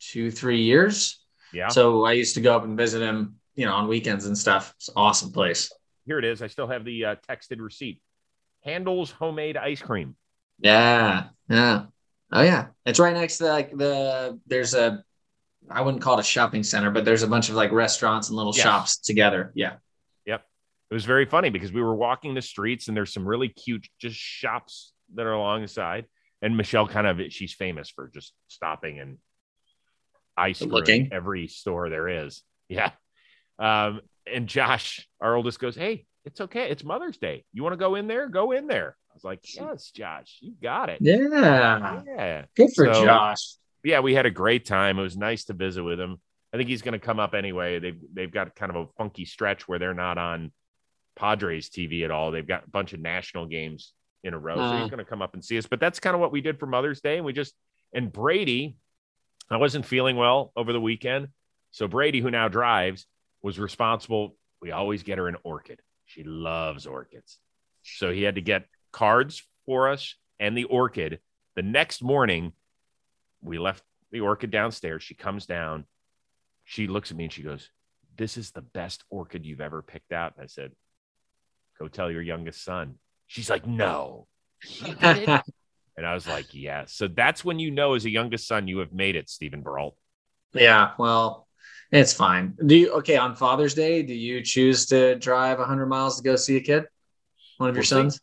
[0.00, 1.20] two, three years.
[1.52, 4.36] yeah, So I used to go up and visit him, you know, on weekends and
[4.36, 4.72] stuff.
[4.76, 5.72] It's an awesome place.
[6.06, 6.40] here it is.
[6.42, 8.00] I still have the uh, texted receipt.
[8.64, 10.16] Handles homemade ice cream.
[10.60, 11.84] Yeah, yeah.
[12.32, 12.66] Oh yeah.
[12.84, 15.02] It's right next to like the there's a
[15.70, 18.36] I wouldn't call it a shopping center, but there's a bunch of like restaurants and
[18.36, 18.62] little Yes.
[18.62, 19.52] shops together.
[19.54, 19.74] Yeah.
[20.90, 23.86] It was very funny because we were walking the streets and there's some really cute
[24.00, 26.06] just shops that are along the side.
[26.40, 29.18] And Michelle kind of she's famous for just stopping and
[30.36, 31.10] ice Looking.
[31.12, 32.42] every store there is.
[32.68, 32.92] Yeah.
[33.58, 34.00] Um,
[34.32, 36.70] and Josh, our oldest, goes, Hey, it's okay.
[36.70, 37.44] It's Mother's Day.
[37.52, 38.28] You want to go in there?
[38.28, 38.96] Go in there.
[39.10, 40.98] I was like, Yes, Josh, you got it.
[41.00, 42.02] Yeah.
[42.06, 42.44] Yeah.
[42.56, 43.56] Good for So- Josh.
[43.82, 44.98] yeah, we had a great time.
[44.98, 46.18] It was nice to visit with him.
[46.52, 47.78] I think he's going to come up anyway.
[47.78, 50.50] They've they've got kind of a funky stretch where they're not on
[51.18, 52.30] Padres TV at all.
[52.30, 53.92] They've got a bunch of national games
[54.24, 54.80] in a row, so Uh.
[54.80, 55.66] he's going to come up and see us.
[55.66, 57.54] But that's kind of what we did for Mother's Day, and we just
[57.92, 58.76] and Brady.
[59.50, 61.28] I wasn't feeling well over the weekend,
[61.70, 63.06] so Brady, who now drives,
[63.42, 64.36] was responsible.
[64.60, 65.80] We always get her an orchid.
[66.04, 67.38] She loves orchids,
[67.82, 71.20] so he had to get cards for us and the orchid.
[71.56, 72.52] The next morning,
[73.40, 75.02] we left the orchid downstairs.
[75.02, 75.84] She comes down.
[76.64, 77.70] She looks at me and she goes,
[78.16, 80.34] This is the best orchid you've ever picked out.
[80.36, 80.72] And I said,
[81.78, 82.94] Go tell your youngest son.
[83.26, 84.26] She's like, No.
[84.62, 85.28] He did it?"
[85.96, 86.92] and I was like, Yes.
[86.94, 89.96] So that's when you know, as a youngest son, you have made it, Stephen Burrell.
[90.54, 91.46] Yeah, well,
[91.92, 92.54] it's fine.
[92.64, 94.02] Do you okay on Father's Day?
[94.02, 96.84] Do you choose to drive 100 miles to go see a kid?
[97.58, 97.88] One of your We'll see.
[97.88, 98.20] sons?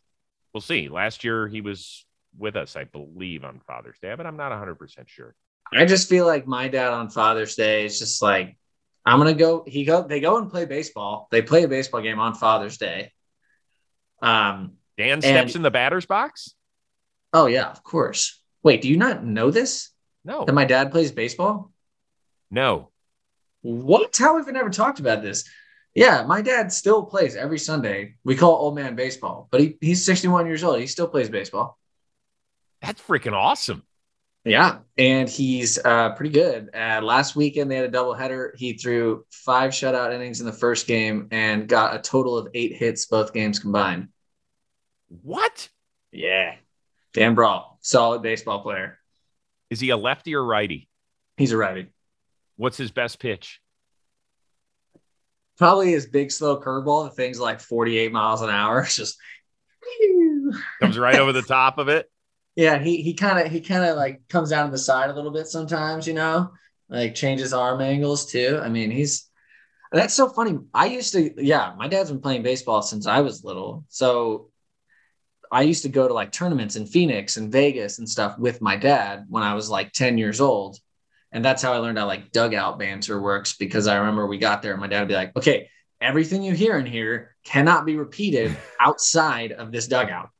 [0.52, 0.88] We'll see.
[0.88, 2.04] Last year, he was
[2.38, 5.34] with us, I believe, on Father's Day, but I'm not 100% sure.
[5.72, 8.56] I just feel like my dad on Father's Day is just like,
[9.04, 9.64] I'm gonna go.
[9.66, 10.02] He go.
[10.02, 11.28] They go and play baseball.
[11.30, 13.12] They play a baseball game on Father's Day.
[14.26, 14.72] Um.
[14.98, 16.54] Dan steps And- in the batter's box?
[17.32, 18.40] Oh yeah, of course.
[18.62, 19.90] Wait, do you not know this?
[20.24, 20.44] No.
[20.44, 21.70] That my dad plays baseball?
[22.50, 22.90] No.
[23.62, 24.16] What?
[24.16, 25.44] How have we never talked about this?
[25.94, 28.16] Yeah, my dad still plays every Sunday.
[28.24, 30.78] We call it old man baseball, but he, he's 61 years old.
[30.80, 31.78] He still plays baseball.
[32.82, 33.82] That's freaking awesome.
[34.44, 36.70] Yeah, and he's uh, pretty good.
[36.72, 38.50] Uh, last weekend they had a doubleheader.
[38.56, 42.72] He threw five shutout innings in the first game and got a total of eight
[42.76, 44.08] hits both games combined.
[45.08, 45.68] What?
[46.12, 46.54] Yeah,
[47.12, 48.98] Dan Brawl, solid baseball player.
[49.70, 50.88] Is he a lefty or righty?
[51.36, 51.88] He's a righty.
[52.56, 53.60] What's his best pitch?
[55.58, 57.08] Probably his big slow curveball.
[57.08, 58.80] The thing's like 48 miles an hour.
[58.84, 59.18] It's just
[60.80, 62.10] Comes right over the top of it.
[62.54, 65.14] Yeah, he he kind of he kind of like comes down to the side a
[65.14, 66.52] little bit sometimes, you know,
[66.88, 68.58] like changes arm angles too.
[68.62, 69.28] I mean, he's
[69.92, 70.58] that's so funny.
[70.74, 74.50] I used to, yeah, my dad's been playing baseball since I was little, so
[75.50, 78.76] I used to go to like tournaments in Phoenix and Vegas and stuff with my
[78.76, 80.78] dad when I was like ten years old,
[81.32, 83.56] and that's how I learned how like dugout banter works.
[83.56, 86.54] Because I remember we got there, and my dad would be like, "Okay, everything you
[86.54, 90.30] hear in here cannot be repeated outside of this dugout."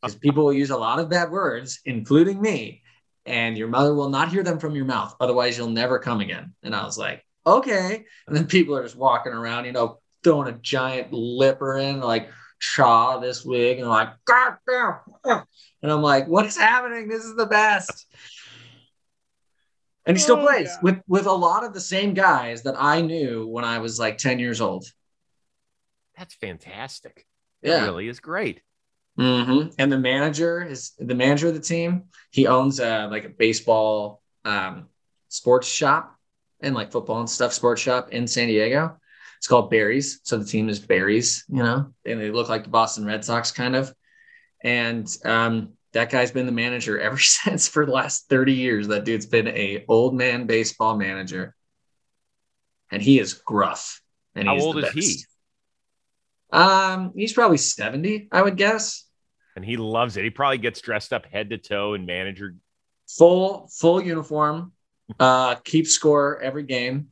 [0.00, 2.82] because people will use a lot of bad words, including me,
[3.26, 5.14] and your mother will not hear them from your mouth.
[5.20, 6.54] Otherwise, you'll never come again.
[6.62, 8.04] And I was like, okay.
[8.26, 12.30] And then people are just walking around, you know, throwing a giant lipper in, like,
[12.60, 15.44] Shaw this wig, and like, God damn.
[15.82, 17.08] And I'm like, what is happening?
[17.08, 18.06] This is the best.
[20.04, 20.82] And he still Oh, plays God.
[20.82, 24.18] with with a lot of the same guys that I knew when I was like
[24.18, 24.84] 10 years old.
[26.18, 27.26] That's fantastic.
[27.62, 27.80] Yeah.
[27.80, 28.60] That really is great.
[29.16, 32.04] hmm And the manager is the manager of the team.
[32.30, 34.88] He owns a like a baseball um,
[35.28, 36.14] sports shop
[36.60, 38.98] and like football and stuff sports shop in San Diego.
[39.40, 40.20] It's called Berries.
[40.22, 43.50] So the team is Berries, you know, and they look like the Boston Red Sox
[43.50, 43.90] kind of.
[44.62, 48.88] And um, that guy's been the manager ever since for the last 30 years.
[48.88, 51.54] That dude's been a old man baseball manager.
[52.92, 54.02] And he is gruff.
[54.34, 55.24] And How he's old the is he?
[56.52, 59.06] Um, he's probably 70, I would guess.
[59.56, 60.24] And he loves it.
[60.24, 62.56] He probably gets dressed up head to toe in manager.
[63.08, 64.72] full full uniform
[65.18, 67.08] uh keeps score every game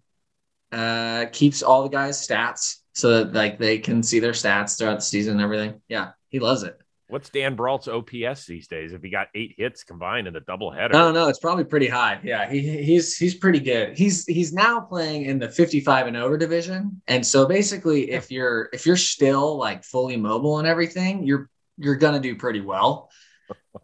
[0.73, 4.97] uh keeps all the guys stats so that like they can see their stats throughout
[4.97, 6.79] the season and everything yeah he loves it
[7.09, 8.93] What's Dan Brault's OPS these days?
[8.93, 12.21] If he got eight hits combined in the doubleheader, No, no, it's probably pretty high.
[12.23, 13.97] Yeah, he he's he's pretty good.
[13.97, 17.01] He's he's now playing in the 55 and over division.
[17.09, 21.97] And so basically if you're if you're still like fully mobile and everything, you're you're
[21.97, 23.11] gonna do pretty well.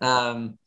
[0.03, 0.59] Um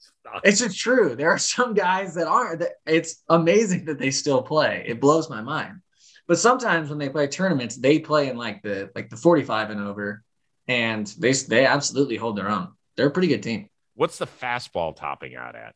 [0.43, 1.15] it's just true.
[1.15, 4.83] There are some guys that aren't that it's amazing that they still play.
[4.87, 5.81] It blows my mind.
[6.27, 9.81] But sometimes when they play tournaments, they play in like the like the 45 and
[9.81, 10.23] over
[10.67, 12.69] and they they absolutely hold their own.
[12.95, 13.69] They're a pretty good team.
[13.95, 15.73] What's the fastball topping out at?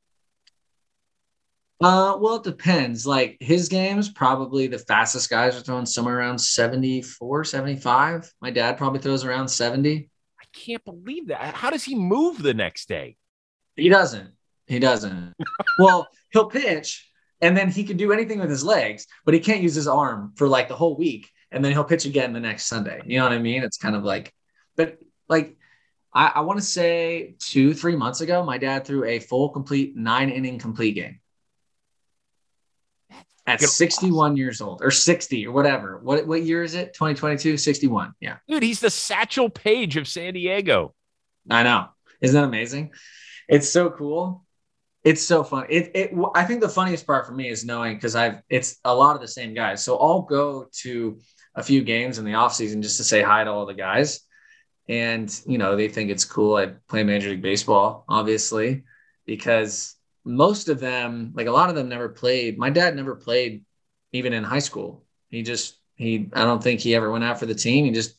[1.81, 3.07] Uh, well, it depends.
[3.07, 8.31] Like his games, probably the fastest guys are throwing somewhere around 74, 75.
[8.39, 10.09] My dad probably throws around 70.
[10.39, 11.55] I can't believe that.
[11.55, 13.17] How does he move the next day?
[13.75, 14.29] He doesn't.
[14.67, 15.33] He doesn't.
[15.79, 17.10] well, he'll pitch
[17.41, 20.33] and then he can do anything with his legs, but he can't use his arm
[20.35, 21.29] for like the whole week.
[21.51, 23.01] And then he'll pitch again the next Sunday.
[23.05, 23.63] You know what I mean?
[23.63, 24.33] It's kind of like,
[24.77, 25.57] but like
[26.13, 29.95] I, I want to say two, three months ago, my dad threw a full, complete
[29.95, 31.19] nine inning complete game
[33.47, 35.99] at 61 years old or 60 or whatever.
[36.01, 36.93] What, what year is it?
[36.93, 38.13] 2022, 61.
[38.19, 38.37] Yeah.
[38.47, 40.93] Dude, he's the Satchel Paige of San Diego.
[41.49, 41.87] I know.
[42.21, 42.91] Isn't that amazing?
[43.47, 44.45] It's so cool.
[45.03, 45.65] It's so fun.
[45.69, 48.93] It, it, I think the funniest part for me is knowing because I've, it's a
[48.93, 49.83] lot of the same guys.
[49.83, 51.19] So I'll go to
[51.55, 54.21] a few games in the off season just to say hi to all the guys.
[54.87, 56.55] And you know they think it's cool.
[56.55, 58.83] I play major league baseball obviously
[59.25, 62.57] because most of them like a lot of them never played.
[62.57, 63.63] My dad never played
[64.11, 65.05] even in high school.
[65.29, 67.85] He just he i don't think he ever went out for the team.
[67.85, 68.17] He just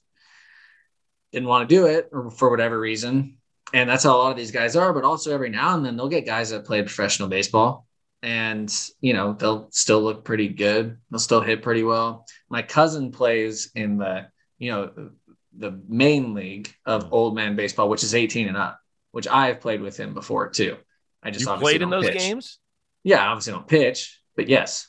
[1.32, 3.38] didn't want to do it or for whatever reason
[3.74, 5.96] and that's how a lot of these guys are but also every now and then
[5.96, 7.86] they'll get guys that play professional baseball
[8.22, 13.10] and you know they'll still look pretty good they'll still hit pretty well my cousin
[13.10, 14.26] plays in the
[14.58, 15.10] you know
[15.56, 17.08] the main league of mm.
[17.12, 18.80] old man baseball, which is 18 and up,
[19.10, 20.76] which I have played with him before too.
[21.22, 22.18] I just you played in those pitch.
[22.18, 22.58] games.
[23.04, 24.88] Yeah, obviously don't pitch, but yes.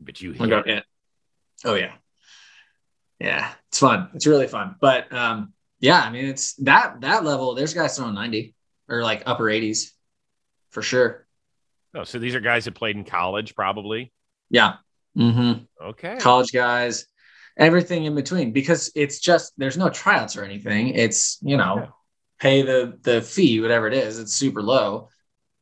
[0.00, 0.66] But you hit.
[0.66, 0.80] Yeah.
[1.64, 1.92] Oh yeah,
[3.18, 3.52] yeah.
[3.68, 4.10] It's fun.
[4.14, 4.76] It's really fun.
[4.80, 7.54] But um, yeah, I mean, it's that that level.
[7.54, 8.54] There's guys throwing 90
[8.88, 9.90] or like upper 80s
[10.70, 11.26] for sure.
[11.94, 14.12] Oh, so these are guys that played in college, probably.
[14.48, 14.74] Yeah.
[15.16, 15.64] Mm-hmm.
[15.88, 16.18] Okay.
[16.18, 17.06] College guys
[17.56, 20.88] everything in between because it's just there's no tryouts or anything.
[20.88, 21.88] It's you know
[22.40, 24.18] pay the the fee whatever it is.
[24.18, 25.08] It's super low,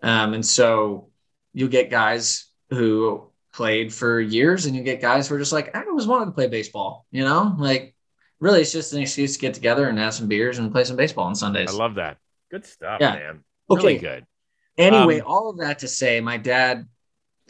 [0.02, 1.10] um, and so
[1.52, 5.76] you'll get guys who played for years, and you get guys who are just like
[5.76, 7.06] I always wanted to play baseball.
[7.10, 7.94] You know, like
[8.40, 10.96] really, it's just an excuse to get together and have some beers and play some
[10.96, 11.70] baseball on Sundays.
[11.70, 12.18] I love that.
[12.50, 13.14] Good stuff, yeah.
[13.14, 13.44] man.
[13.68, 13.98] Really okay.
[13.98, 14.26] good.
[14.76, 16.86] Anyway, um, all of that to say, my dad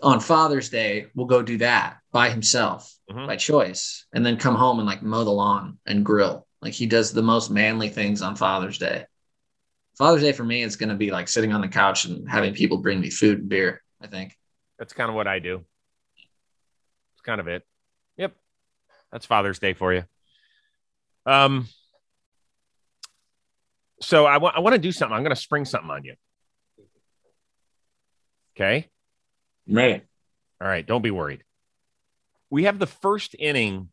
[0.03, 3.27] on Father's Day will go do that by himself mm-hmm.
[3.27, 6.47] by choice and then come home and like mow the lawn and grill.
[6.63, 9.05] Like he does the most manly things on Father's Day.
[9.97, 12.55] Father's Day for me is going to be like sitting on the couch and having
[12.55, 14.37] people bring me food and beer, I think.
[14.79, 15.65] That's kind of what I do.
[17.15, 17.65] It's kind of it.
[18.17, 18.35] Yep.
[19.13, 20.05] That's Father's Day for you.
[21.29, 21.69] Um
[24.01, 25.15] so I want I want to do something.
[25.15, 26.15] I'm going to spring something on you.
[28.57, 28.89] Okay?
[29.69, 30.05] Right.
[30.61, 31.45] All right, don't be worried
[32.51, 33.89] we have the first inning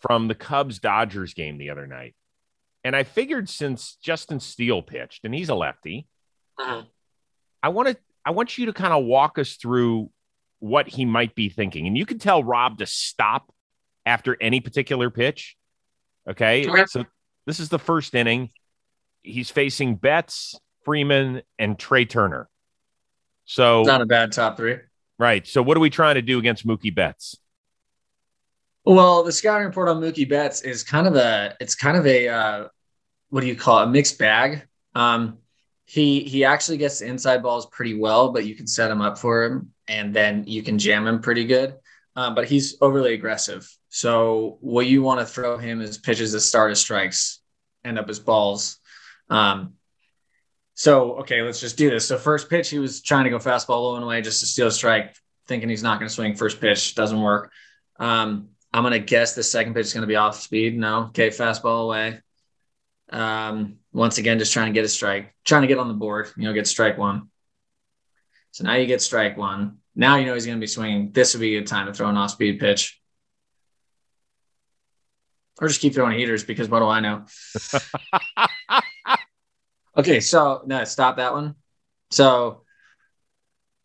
[0.00, 2.14] from the Cubs Dodgers game the other night.
[2.84, 6.06] And I figured since Justin Steele pitched and he's a lefty,
[6.58, 6.82] uh-huh.
[7.62, 10.10] I want to I want you to kind of walk us through
[10.60, 11.86] what he might be thinking.
[11.86, 13.52] And you can tell Rob to stop
[14.06, 15.56] after any particular pitch.
[16.28, 16.68] Okay.
[16.68, 16.84] okay.
[16.86, 17.04] So
[17.46, 18.50] this is the first inning.
[19.22, 22.48] He's facing Betts, Freeman, and Trea Turner.
[23.44, 24.76] So not a bad top three.
[25.18, 25.46] Right.
[25.46, 27.36] So what are we trying to do against Mookie Betts?
[28.84, 32.28] Well, the scouting report on Mookie Betts is kind of a it's kind of a
[32.28, 32.68] uh,
[33.30, 33.84] what do you call it?
[33.84, 34.66] A mixed bag.
[34.94, 35.38] Um,
[35.84, 39.44] he he actually gets inside balls pretty well, but you can set him up for
[39.44, 41.74] him, and then you can jam him pretty good.
[42.14, 43.68] Um, but he's overly aggressive.
[43.98, 47.40] So what you want to throw him is pitches that start as strikes,
[47.84, 48.78] end up as balls.
[49.28, 49.72] Um,
[50.74, 52.06] so okay, let's just do this.
[52.06, 54.68] So first pitch, he was trying to go fastball low and away just to steal
[54.68, 55.16] a strike,
[55.48, 56.94] thinking he's not going to swing first pitch.
[56.94, 57.50] Doesn't work.
[57.98, 60.78] Um, I'm gonna guess the second pitch is gonna be off speed.
[60.78, 62.20] No, okay, fastball away.
[63.10, 66.28] Um, once again, just trying to get a strike, trying to get on the board.
[66.36, 67.30] You know, get strike one.
[68.52, 69.78] So now you get strike one.
[69.96, 71.10] Now you know he's gonna be swinging.
[71.10, 72.97] This would be a good time to throw an off speed pitch,
[75.60, 77.24] or just keep throwing heaters because what do I know?
[79.96, 81.54] okay, so no, stop that one.
[82.10, 82.62] So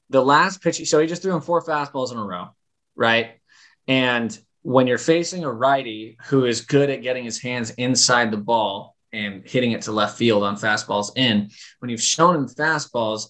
[0.10, 2.50] the last pitch, so he just threw him four fastballs in a row,
[2.96, 3.40] right?
[3.88, 8.38] And when you're facing a righty who is good at getting his hands inside the
[8.38, 11.50] ball and hitting it to left field on fastballs in.
[11.80, 13.28] When you've shown him fastballs,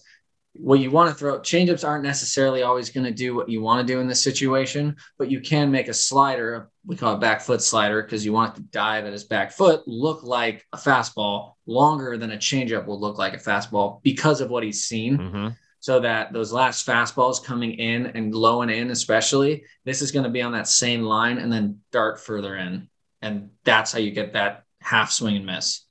[0.54, 3.86] what you want to throw changeups aren't necessarily always going to do what you want
[3.86, 7.40] to do in this situation, but you can make a slider, we call it back
[7.40, 10.76] foot slider, because you want it to dive at his back foot, look like a
[10.76, 15.18] fastball longer than a changeup will look like a fastball because of what he's seen.
[15.18, 15.48] Mm-hmm.
[15.80, 20.24] So that those last fastballs coming in and low and in, especially, this is going
[20.24, 22.88] to be on that same line and then dart further in.
[23.20, 25.83] And that's how you get that half swing and miss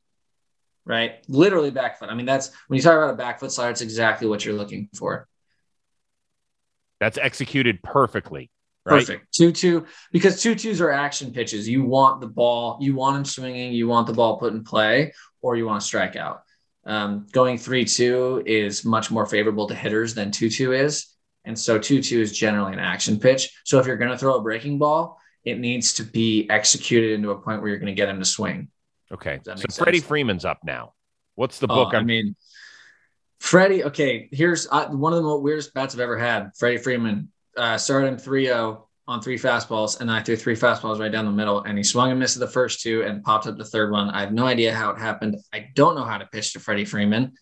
[0.85, 1.23] right?
[1.27, 2.09] Literally back foot.
[2.09, 4.55] I mean, that's when you talk about a back foot slider, it's exactly what you're
[4.55, 5.27] looking for.
[6.99, 8.49] That's executed perfectly.
[8.85, 8.99] Right?
[8.99, 9.33] Perfect.
[9.33, 11.67] Two two because two twos are action pitches.
[11.69, 15.13] You want the ball, you want him swinging, you want the ball put in play,
[15.41, 16.41] or you want to strike out.
[16.85, 21.07] Um, going three two is much more favorable to hitters than two two is,
[21.45, 23.57] and so two two is generally an action pitch.
[23.63, 27.31] So if you're going to throw a breaking ball, it needs to be executed into
[27.31, 28.67] a point where you're going to get him to swing.
[29.13, 29.39] Okay.
[29.43, 30.93] So Freddie Freeman's up now.
[31.35, 31.91] What's the book?
[31.93, 32.35] Oh, I mean,
[33.39, 33.83] Freddie.
[33.83, 36.51] Okay, here's uh, one of the most weirdest bats I've ever had.
[36.57, 41.11] Freddie Freeman uh, started him 3-0 on three fastballs, and I threw three fastballs right
[41.11, 43.65] down the middle, and he swung and missed the first two and popped up the
[43.65, 44.09] third one.
[44.09, 45.37] I have no idea how it happened.
[45.51, 47.33] I don't know how to pitch to Freddie Freeman.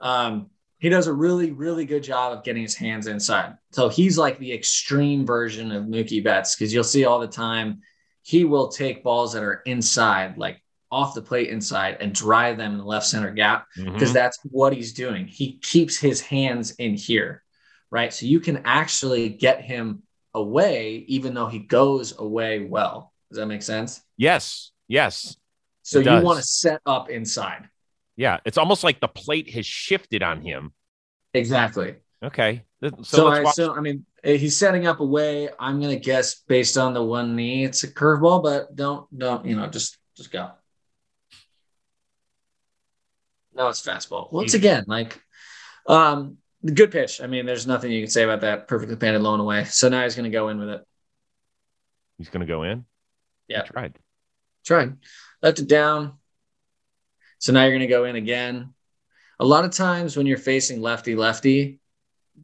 [0.00, 3.54] Um, he does a really, really good job of getting his hands inside.
[3.72, 7.80] So he's like the extreme version of Mookie Betts because you'll see all the time
[8.22, 12.72] he will take balls that are inside, like off the plate inside and drive them
[12.72, 14.12] in the left center gap because mm-hmm.
[14.12, 15.26] that's what he's doing.
[15.26, 17.42] He keeps his hands in here,
[17.90, 18.12] right?
[18.12, 20.02] So you can actually get him
[20.34, 23.12] away even though he goes away well.
[23.30, 24.00] Does that make sense?
[24.16, 24.72] Yes.
[24.88, 25.36] Yes.
[25.82, 27.68] So you want to set up inside.
[28.16, 30.72] Yeah, it's almost like the plate has shifted on him.
[31.34, 31.96] Exactly.
[32.22, 32.64] Okay.
[32.82, 35.48] So, so I, so, I mean, eh, he's setting up away.
[35.58, 39.56] I'm gonna guess based on the one knee, it's a curveball, but don't don't you
[39.56, 40.50] know just just go.
[43.58, 44.32] No, it's fastball.
[44.32, 45.20] Once again, like
[45.86, 47.20] um good pitch.
[47.20, 48.68] I mean, there's nothing you can say about that.
[48.68, 49.64] Perfectly painted low and away.
[49.64, 50.84] So now he's gonna go in with it.
[52.18, 52.84] He's gonna go in?
[53.48, 53.64] Yeah.
[53.64, 53.98] He tried.
[54.64, 54.96] Tried.
[55.42, 56.14] Left it down.
[57.38, 58.74] So now you're gonna go in again.
[59.40, 61.80] A lot of times when you're facing lefty lefty,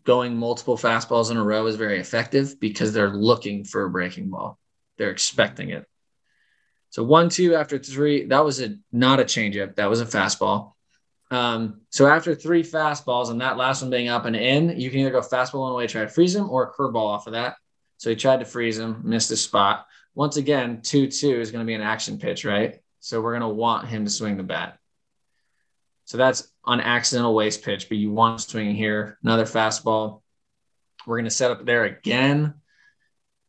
[0.03, 4.31] going multiple fastballs in a row is very effective because they're looking for a breaking
[4.31, 4.59] ball.
[4.99, 5.87] They're expecting it.
[6.91, 9.77] So one, two after three, that was a not a changeup.
[9.77, 10.74] That was a fastball.
[11.35, 15.01] Um, so after three fastballs and that last one being up and in, you can
[15.01, 17.57] either go fastball one way, try to freeze him, or a curveball off of that.
[17.97, 19.87] So he tried to freeze him, missed his spot.
[20.15, 22.81] Once again, 2 2 is going to be an action pitch, right?
[23.01, 24.79] So we're going to want him to swing the bat.
[26.05, 29.19] So that's an accidental waste pitch, but you want swinging here.
[29.25, 30.23] Another fastball.
[31.07, 32.55] We're going to set up there again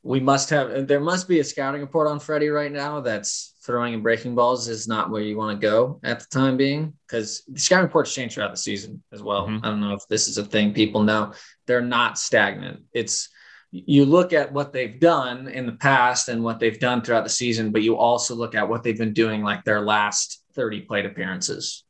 [0.06, 3.96] we must have there must be a scouting report on Freddie right now that's throwing
[3.96, 7.42] and breaking balls is not where you want to go at the time being because
[7.48, 9.48] the scouting reports change throughout the season as well.
[9.48, 9.66] Mm-hmm.
[9.66, 11.34] I don't know if this is a thing people know.
[11.66, 12.84] They're not stagnant.
[12.94, 13.30] It's
[13.72, 17.30] you look at what they've done in the past and what they've done throughout the
[17.32, 21.08] season, but you also look at what they've been doing like their last 30 plate
[21.08, 21.84] appearances.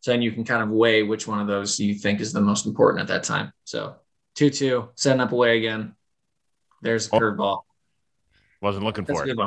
[0.00, 2.40] So then you can kind of weigh which one of those you think is the
[2.40, 3.52] most important at that time.
[3.62, 3.94] So
[4.34, 5.95] 2 2, setting up away again,
[6.82, 7.20] there's a oh.
[7.20, 7.60] curveball.
[8.60, 9.38] Wasn't looking that's for it.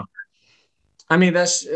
[1.09, 1.67] I mean, that's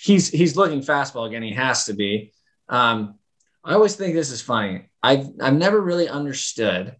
[0.00, 1.42] he's he's looking fastball again.
[1.42, 2.32] He has to be.
[2.68, 3.18] Um,
[3.64, 4.90] I always think this is funny.
[5.02, 6.96] I've I've never really understood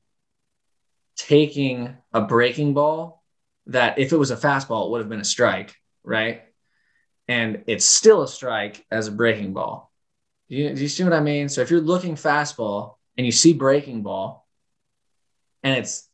[1.17, 3.23] taking a breaking ball
[3.67, 6.43] that if it was a fastball, it would have been a strike, right?
[7.29, 9.93] And it's still a strike as a breaking ball.
[10.49, 11.49] Do you, do you see what I mean?
[11.49, 14.47] So if you're looking fastball and you see breaking ball
[15.63, 16.09] and it's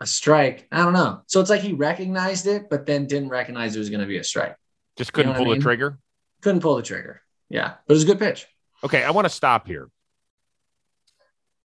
[0.00, 0.66] a strike.
[0.70, 1.22] I don't know.
[1.26, 4.18] So it's like he recognized it, but then didn't recognize it was going to be
[4.18, 4.56] a strike.
[4.96, 5.58] Just couldn't you know pull I mean?
[5.60, 5.98] the trigger.
[6.42, 7.22] Couldn't pull the trigger.
[7.48, 8.46] Yeah, but it was a good pitch.
[8.84, 9.88] Okay, I want to stop here.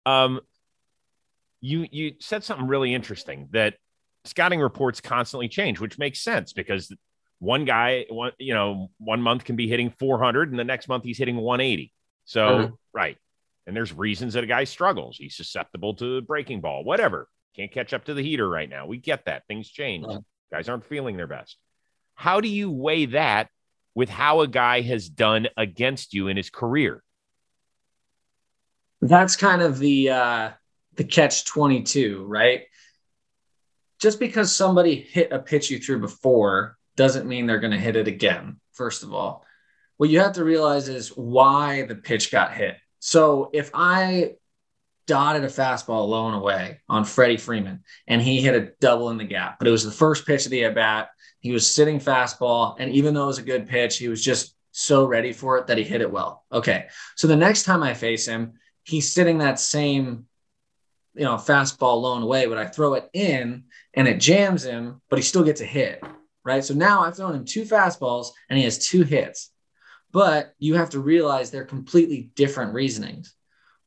[0.07, 0.41] Um,
[1.61, 3.75] you you said something really interesting that
[4.25, 6.93] scouting reports constantly change, which makes sense because
[7.39, 11.05] one guy, one you know, one month can be hitting 400, and the next month
[11.05, 11.93] he's hitting 180.
[12.25, 12.69] So uh-huh.
[12.93, 13.17] right,
[13.67, 15.17] and there's reasons that a guy struggles.
[15.19, 17.29] He's susceptible to the breaking ball, whatever.
[17.57, 18.87] Can't catch up to the heater right now.
[18.87, 19.47] We get that.
[19.47, 20.07] Things change.
[20.51, 21.57] Guys aren't feeling their best.
[22.15, 23.49] How do you weigh that
[23.95, 27.03] with how a guy has done against you in his career?
[29.01, 30.51] That's kind of the uh
[30.95, 32.63] the catch 22, right?
[34.01, 37.97] Just because somebody hit a pitch you threw before doesn't mean they're going to hit
[37.97, 38.61] it again.
[38.73, 39.45] First of all,
[39.97, 42.77] what you have to realize is why the pitch got hit.
[43.01, 44.35] So if I
[45.07, 49.19] dotted a fastball low and away on Freddie Freeman, and he hit a double in
[49.19, 49.59] the gap.
[49.59, 51.11] But it was the first pitch of the at bat.
[51.41, 54.55] He was sitting fastball, and even though it was a good pitch, he was just
[54.75, 56.45] so ready for it that he hit it well.
[56.51, 56.87] Okay.
[57.17, 60.27] So the next time I face him, he's sitting that same,
[61.15, 65.01] you know, fastball low and away, but I throw it in and it jams him,
[65.09, 66.03] but he still gets a hit.
[66.45, 66.65] Right.
[66.65, 69.51] So now I've thrown him two fastballs and he has two hits.
[70.11, 73.35] But you have to realize they're completely different reasonings.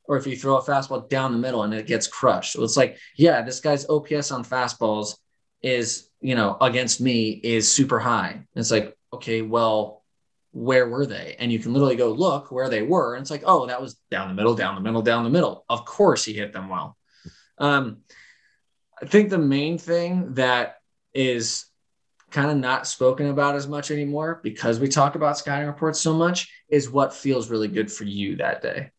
[0.08, 2.53] Or if you throw a fastball down the middle and it gets crushed.
[2.53, 5.16] So it's like, yeah, this guy's OPS on fastballs
[5.62, 8.32] is, you know, against me is super high.
[8.32, 10.03] And it's like, okay, well,
[10.51, 11.36] where were they?
[11.39, 13.16] And you can literally go look where they were.
[13.16, 15.66] And it's like, oh, that was down the middle, down the middle, down the middle.
[15.70, 16.97] Of course he hit them well.
[17.58, 17.97] Um,
[19.01, 20.78] I think the main thing that
[21.14, 21.66] is
[22.32, 26.14] kind of not spoken about as much anymore because we talk about scouting reports so
[26.14, 28.91] much is what feels really good for you that day.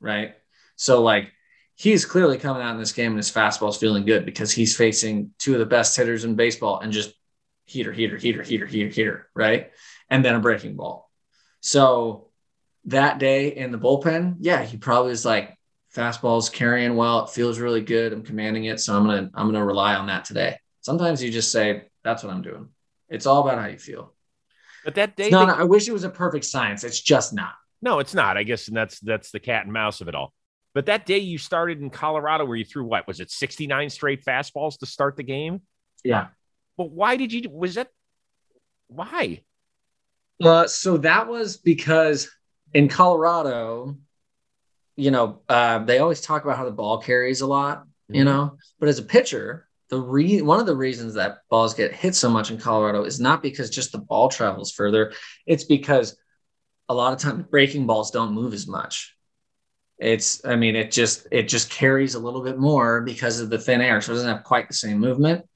[0.00, 0.34] Right.
[0.76, 1.32] So, like,
[1.76, 5.30] he's clearly coming out in this game and his fastball's feeling good because he's facing
[5.38, 7.12] two of the best hitters in baseball and just
[7.66, 9.28] heater, heater, heater, heater, heater, heater.
[9.34, 9.70] Right
[10.10, 11.10] and then a breaking ball.
[11.60, 12.28] So
[12.86, 15.56] that day in the bullpen, yeah, he probably is like,
[15.94, 17.24] fastball's carrying well.
[17.24, 18.12] It feels really good.
[18.12, 18.80] I'm commanding it.
[18.80, 20.58] So I'm gonna I'm gonna rely on that today.
[20.82, 22.68] Sometimes you just say, that's what I'm doing.
[23.08, 24.12] It's all about how you feel.
[24.84, 26.84] But that day, no, they- I wish it was a perfect science.
[26.84, 27.54] It's just not.
[27.80, 28.36] No, it's not.
[28.36, 30.34] I guess, and that's that's the cat and mouse of it all.
[30.74, 34.24] But that day you started in Colorado, where you threw what was it, 69 straight
[34.24, 35.62] fastballs to start the game?
[36.02, 36.28] Yeah.
[36.76, 37.48] But why did you?
[37.48, 37.88] Was that
[38.88, 39.42] why?
[40.42, 42.28] Uh, so that was because
[42.72, 43.96] in Colorado,
[44.96, 48.16] you know, uh, they always talk about how the ball carries a lot, mm-hmm.
[48.16, 51.92] you know, but as a pitcher, the re- one of the reasons that balls get
[51.92, 55.12] hit so much in Colorado is not because just the ball travels further.
[55.46, 56.16] It's because
[56.88, 59.16] a lot of times breaking balls don't move as much.
[60.04, 63.58] It's, I mean, it just it just carries a little bit more because of the
[63.58, 65.46] thin air, so it doesn't have quite the same movement.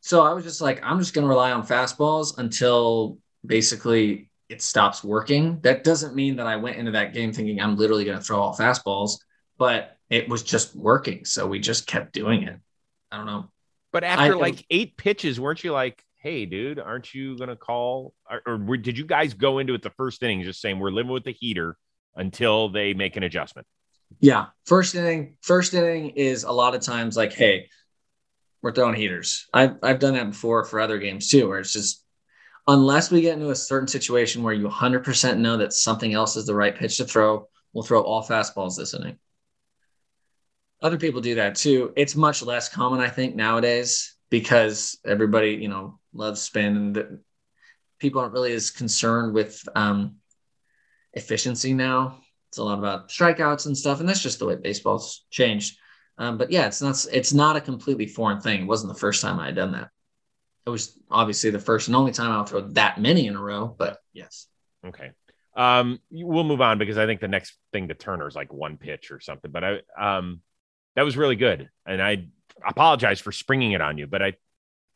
[0.00, 4.62] So I was just like, I'm just going to rely on fastballs until basically it
[4.62, 5.60] stops working.
[5.60, 8.40] That doesn't mean that I went into that game thinking I'm literally going to throw
[8.40, 9.18] all fastballs,
[9.58, 11.24] but it was just working.
[11.24, 12.58] So we just kept doing it.
[13.10, 13.50] I don't know.
[13.92, 17.56] But after I, like eight pitches, weren't you like, hey, dude, aren't you going to
[17.56, 18.14] call?
[18.30, 21.12] Or, or, did you guys go into it the first inning just saying we're living
[21.12, 21.76] with the heater
[22.16, 23.66] until they make an adjustment?
[24.20, 24.46] Yeah.
[24.66, 27.68] First inning, first inning is a lot of times like, hey,
[28.62, 29.46] we're throwing heaters.
[29.52, 32.04] I've, I've done that before for other games too, where it's just
[32.66, 36.46] unless we get into a certain situation where you 100% know that something else is
[36.46, 39.18] the right pitch to throw, we'll throw all fastballs this inning.
[40.80, 41.92] Other people do that too.
[41.96, 47.20] It's much less common, I think, nowadays because everybody, you know, loves spin and the,
[47.98, 50.16] people aren't really as concerned with um,
[51.14, 52.20] efficiency now.
[52.48, 55.78] It's a lot about strikeouts and stuff, and that's just the way baseball's changed.
[56.18, 58.62] Um, but yeah, it's not it's not a completely foreign thing.
[58.62, 59.90] It wasn't the first time I had done that
[60.66, 63.74] it was obviously the first and only time I'll throw that many in a row,
[63.76, 64.46] but yes.
[64.86, 65.10] Okay.
[65.56, 68.76] Um, we'll move on because I think the next thing to Turner is like one
[68.76, 69.50] pitch or something.
[69.50, 70.40] But I, um,
[70.96, 72.28] that was really good, and I
[72.66, 74.32] apologize for springing it on you, but I,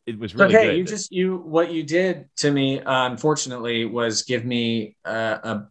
[0.05, 0.65] it was really okay.
[0.67, 0.77] Good.
[0.77, 5.67] You just you what you did to me, uh, unfortunately, was give me uh, a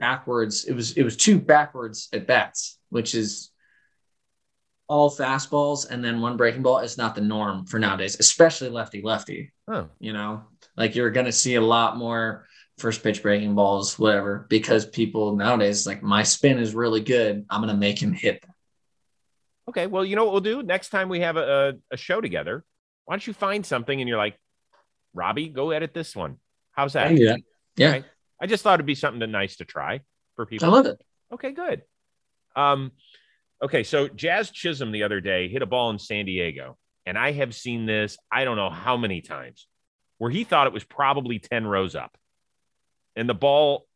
[0.00, 0.64] backwards.
[0.64, 3.50] It was it was two backwards at bats, which is
[4.88, 9.00] all fastballs and then one breaking ball is not the norm for nowadays, especially lefty
[9.02, 9.52] lefty.
[9.68, 9.88] Oh.
[10.00, 10.42] You know,
[10.76, 15.36] like you're going to see a lot more first pitch breaking balls, whatever, because people
[15.36, 17.46] nowadays, like my spin is really good.
[17.48, 18.44] I'm going to make him hit.
[19.68, 19.86] Okay.
[19.86, 22.64] Well, you know what we'll do next time we have a, a show together?
[23.04, 24.36] Why don't you find something and you're like,
[25.14, 26.38] Robbie, go edit this one.
[26.72, 27.16] How's that?
[27.16, 27.36] Yeah.
[27.76, 28.00] Yeah.
[28.40, 30.00] I just thought it'd be something nice to try
[30.36, 30.68] for people.
[30.68, 31.00] I love it.
[31.32, 31.82] Okay, good.
[32.56, 32.92] Um,
[33.62, 37.32] Okay, so Jazz Chisholm the other day hit a ball in San Diego, and I
[37.32, 39.66] have seen this I don't know how many times
[40.18, 42.16] where he thought it was probably 10 rows up,
[43.16, 43.86] and the ball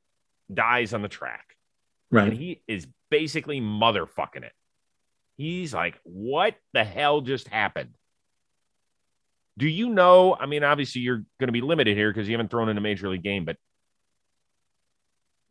[0.53, 1.57] dies on the track.
[2.11, 2.29] Right.
[2.29, 4.53] And he is basically motherfucking it.
[5.37, 7.95] He's like, what the hell just happened?
[9.57, 10.37] Do you know?
[10.39, 12.83] I mean, obviously, you're going to be limited here because you haven't thrown in a
[12.83, 13.57] major league game, but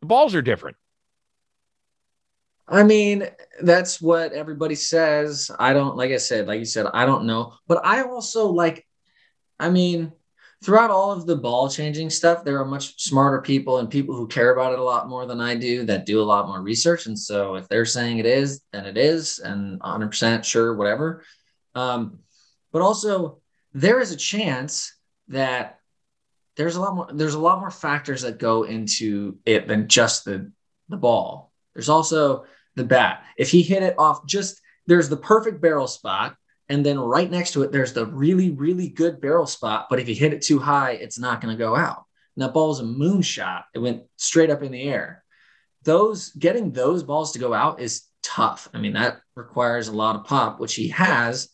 [0.04, 0.76] the balls are different.
[2.68, 3.26] I mean,
[3.62, 5.50] that's what everybody says.
[5.58, 7.54] I don't, like I said, like you said, I don't know.
[7.66, 8.86] But I also like,
[9.58, 10.12] I mean,
[10.62, 14.26] throughout all of the ball changing stuff, there are much smarter people and people who
[14.26, 17.06] care about it a lot more than I do that do a lot more research.
[17.06, 21.24] And so if they're saying it is, then it is, and 100% sure, whatever.
[21.74, 22.18] Um,
[22.72, 23.40] but also,
[23.72, 24.94] there is a chance
[25.28, 25.78] that
[26.56, 30.24] there's a lot more there's a lot more factors that go into it than just
[30.24, 30.50] the
[30.88, 32.44] the ball there's also
[32.76, 33.24] the bat.
[33.36, 36.36] If he hit it off just there's the perfect barrel spot,
[36.68, 39.86] and then right next to it, there's the really, really good barrel spot.
[39.90, 42.04] But if you hit it too high, it's not going to go out.
[42.36, 43.64] and that ball was a moonshot.
[43.74, 45.24] It went straight up in the air.
[45.84, 48.68] Those getting those balls to go out is tough.
[48.72, 51.48] I mean, that requires a lot of pop, which he has,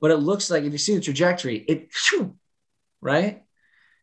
[0.00, 1.88] but it looks like if you see the trajectory, it
[3.02, 3.42] right?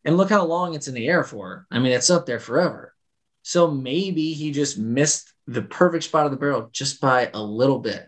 [0.05, 1.65] And look how long it's in the air for.
[1.71, 2.93] I mean, it's up there forever.
[3.41, 7.79] So maybe he just missed the perfect spot of the barrel just by a little
[7.79, 8.05] bit.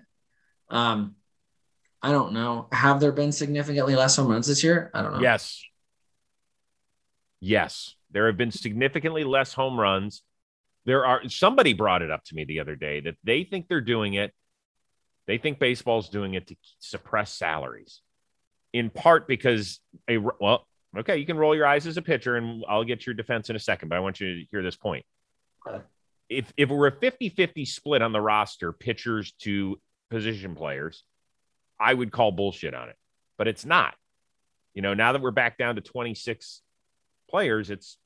[0.69, 1.15] Um,
[2.01, 2.67] I don't know.
[2.71, 4.91] Have there been significantly less home runs this year?
[4.93, 5.21] I don't know.
[5.21, 5.63] Yes.
[7.39, 7.95] Yes.
[8.11, 10.21] There have been significantly less home runs.
[10.85, 13.81] There are somebody brought it up to me the other day that they think they're
[13.81, 14.33] doing it.
[15.27, 18.01] They think baseball's doing it to suppress salaries.
[18.71, 20.67] In part because a well,
[20.99, 23.55] okay, you can roll your eyes as a pitcher and I'll get your defense in
[23.55, 25.05] a second, but I want you to hear this point.
[25.67, 25.83] Okay.
[26.29, 29.79] If if it were a 50-50 split on the roster, pitchers to
[30.09, 31.03] position players,
[31.79, 32.95] I would call bullshit on it.
[33.37, 33.95] But it's not.
[34.73, 36.61] You know, now that we're back down to 26
[37.29, 37.97] players, it's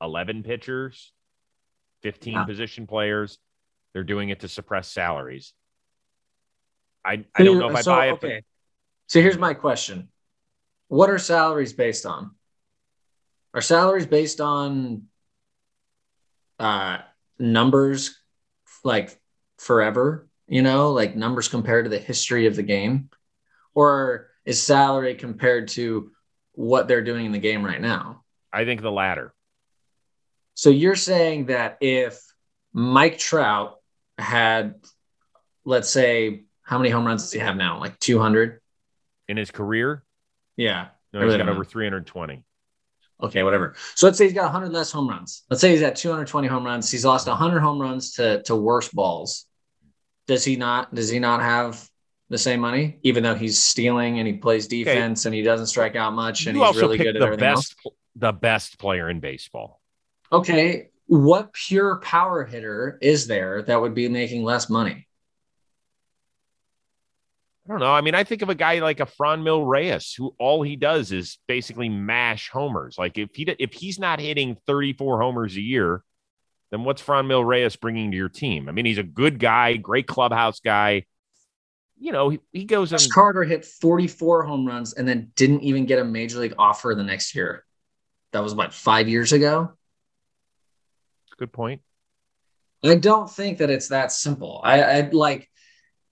[0.00, 1.12] 11 pitchers,
[2.02, 2.44] 15 yeah.
[2.44, 3.38] position players.
[3.92, 5.54] They're doing it to suppress salaries.
[7.04, 8.12] I, I don't know if so, I buy it.
[8.12, 8.34] Okay.
[8.36, 8.44] But...
[9.08, 10.08] So here's my question
[10.88, 12.32] What are salaries based on?
[13.54, 15.04] Are salaries based on
[16.58, 16.98] uh,
[17.38, 18.18] numbers
[18.84, 19.18] like
[19.58, 20.28] forever?
[20.46, 23.10] You know, like numbers compared to the history of the game?
[23.74, 26.12] Or is salary compared to
[26.52, 28.22] what they're doing in the game right now?
[28.52, 29.34] I think the latter.
[30.54, 32.20] So you're saying that if
[32.72, 33.76] Mike Trout
[34.16, 34.76] had,
[35.64, 37.78] let's say, how many home runs does he have now?
[37.78, 38.60] Like 200
[39.28, 40.02] in his career?
[40.56, 40.88] Yeah.
[41.12, 42.42] No, he's got over 320.
[43.22, 43.74] Okay, whatever.
[43.94, 45.44] So let's say he's got 100 less home runs.
[45.48, 46.90] Let's say he's at 220 home runs.
[46.90, 49.46] He's lost 100 home runs to to worse balls.
[50.26, 50.94] Does he not?
[50.94, 51.88] Does he not have
[52.28, 55.28] the same money, even though he's stealing and he plays defense okay.
[55.28, 57.94] and he doesn't strike out much and you he's really good at everything best, else?
[58.16, 59.80] The best player in baseball.
[60.32, 65.05] Okay, what pure power hitter is there that would be making less money?
[67.66, 67.92] I don't know.
[67.92, 71.10] I mean, I think of a guy like a Franmil Reyes, who all he does
[71.10, 72.96] is basically mash homers.
[72.96, 76.04] Like if he if he's not hitting 34 homers a year,
[76.70, 78.68] then what's Franmil Reyes bringing to your team?
[78.68, 81.06] I mean, he's a good guy, great clubhouse guy.
[81.98, 85.86] You know, he, he goes and Carter hit 44 home runs and then didn't even
[85.86, 87.64] get a major league offer the next year.
[88.32, 89.72] That was what five years ago.
[91.36, 91.82] Good point.
[92.84, 94.60] I don't think that it's that simple.
[94.62, 95.50] I, I like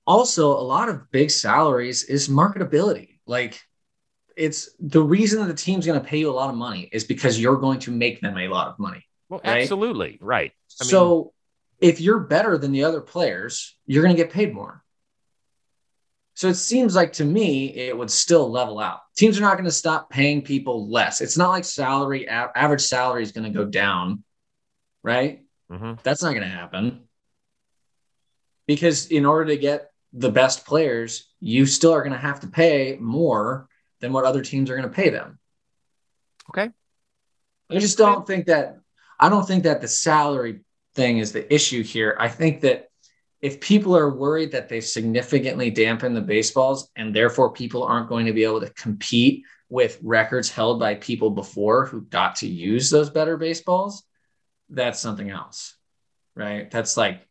[0.07, 3.19] also a lot of big salaries is marketability.
[3.27, 3.61] Like
[4.37, 7.05] it's the reason that the team's going to pay you a lot of money is
[7.05, 9.05] because you're going to make them a lot of money.
[9.29, 9.63] Well, right?
[9.63, 10.19] absolutely.
[10.21, 10.53] Right.
[10.81, 11.33] I mean, so
[11.81, 14.83] if you're better than the other players, you're going to get paid more.
[16.37, 19.01] So it seems like to me, it would still level out.
[19.17, 21.21] Teams are not going to stop paying people less.
[21.21, 24.25] It's not like salary, average salary is going to go down
[25.05, 25.43] right?
[25.71, 25.93] Mm-hmm.
[26.03, 27.05] That's not going to happen
[28.67, 32.47] because in order to get the best players, you still are going to have to
[32.47, 33.69] pay more
[34.01, 35.39] than what other teams are going to pay them.
[36.51, 36.71] Okay.
[37.71, 38.79] I just don't think that
[39.19, 40.61] I don't think that the salary
[40.95, 42.17] thing is the issue here.
[42.19, 42.89] I think that
[43.41, 48.27] if people are worried that they significantly dampen the baseballs and therefore people aren't going
[48.27, 52.91] to be able to compete with records held by people before who got to use
[52.91, 54.03] those better baseballs,
[54.69, 55.77] that's something else,
[56.35, 56.71] right?
[56.71, 57.27] That's like,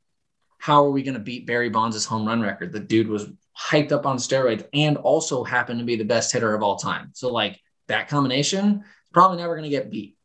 [0.63, 2.71] how are we going to beat Barry Bonds' home run record?
[2.71, 3.27] The dude was
[3.59, 7.09] hyped up on steroids and also happened to be the best hitter of all time.
[7.11, 7.59] So, like,
[7.89, 10.15] that combination is probably never going to get beat,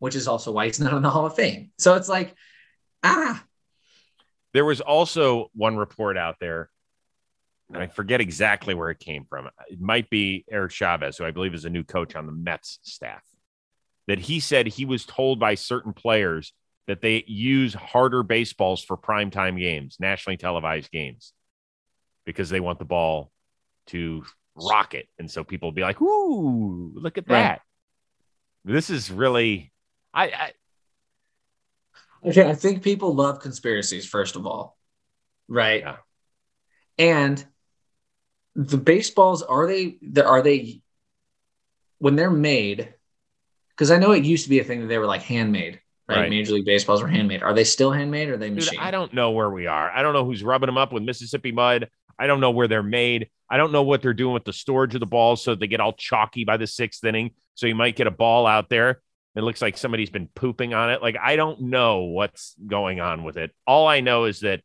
[0.00, 1.70] which is also why he's not in the Hall of Fame.
[1.78, 2.34] So it's like,
[3.02, 3.42] ah.
[4.52, 6.68] There was also one report out there,
[7.72, 9.48] and I forget exactly where it came from.
[9.70, 12.80] It might be Eric Chavez, who I believe is a new coach on the Mets
[12.82, 13.22] staff
[14.08, 16.52] that he said he was told by certain players
[16.88, 21.32] that they use harder baseballs for primetime games, nationally televised games,
[22.24, 23.30] because they want the ball
[23.88, 24.24] to
[24.56, 25.06] rocket.
[25.18, 27.50] And so people be like, ooh, look at that.
[27.50, 27.60] Right.
[28.64, 29.72] This is really
[30.12, 30.52] I, I
[32.26, 34.76] Okay, I think people love conspiracies, first of all.
[35.46, 35.82] Right.
[35.82, 35.96] Yeah.
[36.98, 37.44] And
[38.56, 40.80] the baseballs are they are they
[41.98, 42.92] when they're made
[43.70, 46.18] because I know it used to be a thing that they were like handmade, right?
[46.18, 46.30] right?
[46.30, 47.42] Major League Baseballs were handmade.
[47.42, 48.78] Are they still handmade or are they machine?
[48.78, 49.90] Dude, I don't know where we are.
[49.90, 51.88] I don't know who's rubbing them up with Mississippi mud.
[52.18, 53.28] I don't know where they're made.
[53.50, 55.80] I don't know what they're doing with the storage of the balls so they get
[55.80, 57.32] all chalky by the sixth inning.
[57.54, 59.00] So you might get a ball out there.
[59.36, 61.00] It looks like somebody's been pooping on it.
[61.00, 63.52] Like I don't know what's going on with it.
[63.66, 64.62] All I know is that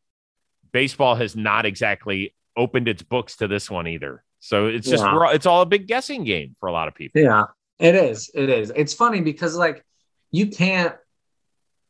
[0.71, 4.23] baseball has not exactly opened its books to this one either.
[4.39, 5.31] So it's just yeah.
[5.31, 7.21] it's all a big guessing game for a lot of people.
[7.21, 7.45] Yeah.
[7.79, 8.31] It is.
[8.33, 8.71] It is.
[8.75, 9.85] It's funny because like
[10.31, 10.95] you can't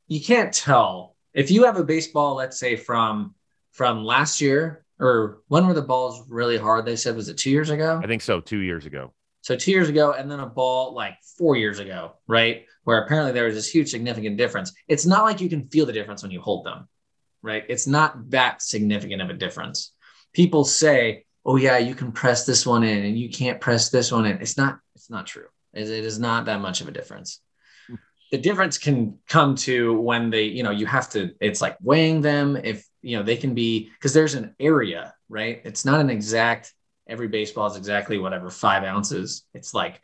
[0.07, 3.35] you can't tell if you have a baseball, let's say from
[3.71, 6.85] from last year or when were the balls really hard?
[6.85, 7.99] They said was it two years ago?
[8.03, 8.39] I think so.
[8.39, 9.13] Two years ago.
[9.41, 12.65] So two years ago, and then a ball like four years ago, right?
[12.85, 14.71] Where apparently there was this huge significant difference.
[14.87, 16.87] It's not like you can feel the difference when you hold them,
[17.41, 17.63] right?
[17.67, 19.93] It's not that significant of a difference.
[20.31, 24.11] People say, "Oh yeah, you can press this one in, and you can't press this
[24.11, 24.79] one in." It's not.
[24.95, 25.47] It's not true.
[25.73, 27.41] It is not that much of a difference.
[28.33, 31.35] The difference can come to when they, you know, you have to.
[31.39, 32.57] It's like weighing them.
[32.57, 35.61] If you know, they can be because there's an area, right?
[35.63, 36.73] It's not an exact
[37.07, 39.45] every baseball is exactly whatever five ounces.
[39.53, 40.01] It's like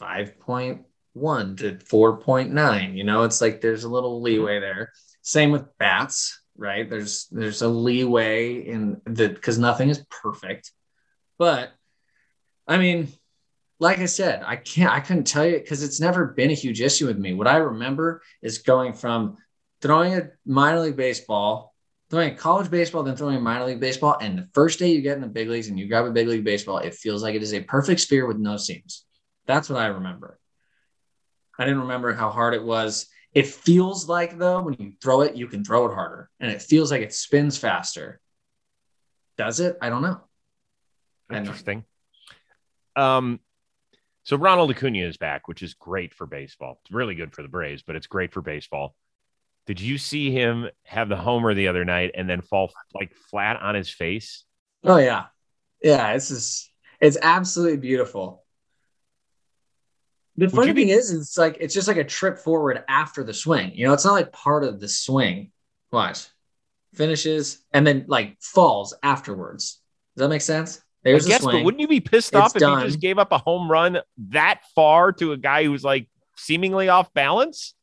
[0.00, 2.96] 5.1 to 4.9.
[2.96, 4.24] You know, it's like there's a little mm-hmm.
[4.24, 4.92] leeway there.
[5.20, 6.88] Same with bats, right?
[6.88, 10.72] There's there's a leeway in the because nothing is perfect.
[11.38, 11.72] But
[12.66, 13.08] I mean,
[13.80, 16.80] like I said, I can't I couldn't tell you because it's never been a huge
[16.80, 17.34] issue with me.
[17.34, 19.36] What I remember is going from
[19.80, 21.74] throwing a minor league baseball
[22.10, 24.16] throwing a college baseball, then throwing a minor league baseball.
[24.20, 26.28] And the first day you get in the big leagues and you grab a big
[26.28, 29.04] league baseball, it feels like it is a perfect sphere with no seams.
[29.46, 30.38] That's what I remember.
[31.58, 33.06] I didn't remember how hard it was.
[33.34, 36.62] It feels like though, when you throw it, you can throw it harder and it
[36.62, 38.20] feels like it spins faster.
[39.36, 39.76] Does it?
[39.82, 40.20] I don't know.
[41.32, 41.84] Interesting.
[42.96, 43.38] Um,
[44.28, 46.80] so Ronald Acuna is back, which is great for baseball.
[46.82, 48.94] It's really good for the Braves, but it's great for baseball.
[49.66, 53.58] Did you see him have the homer the other night and then fall like flat
[53.62, 54.44] on his face?
[54.84, 55.28] Oh yeah,
[55.82, 56.12] yeah.
[56.12, 56.70] It's just
[57.00, 58.44] it's absolutely beautiful.
[60.36, 63.24] The Would funny be- thing is, it's like it's just like a trip forward after
[63.24, 63.72] the swing.
[63.76, 65.52] You know, it's not like part of the swing.
[65.90, 66.26] Watch,
[66.92, 69.80] finishes and then like falls afterwards.
[70.16, 70.82] Does that make sense?
[71.12, 72.80] There's I guess, but wouldn't you be pissed it's off if done.
[72.80, 73.98] he just gave up a home run
[74.28, 77.74] that far to a guy who's like seemingly off balance?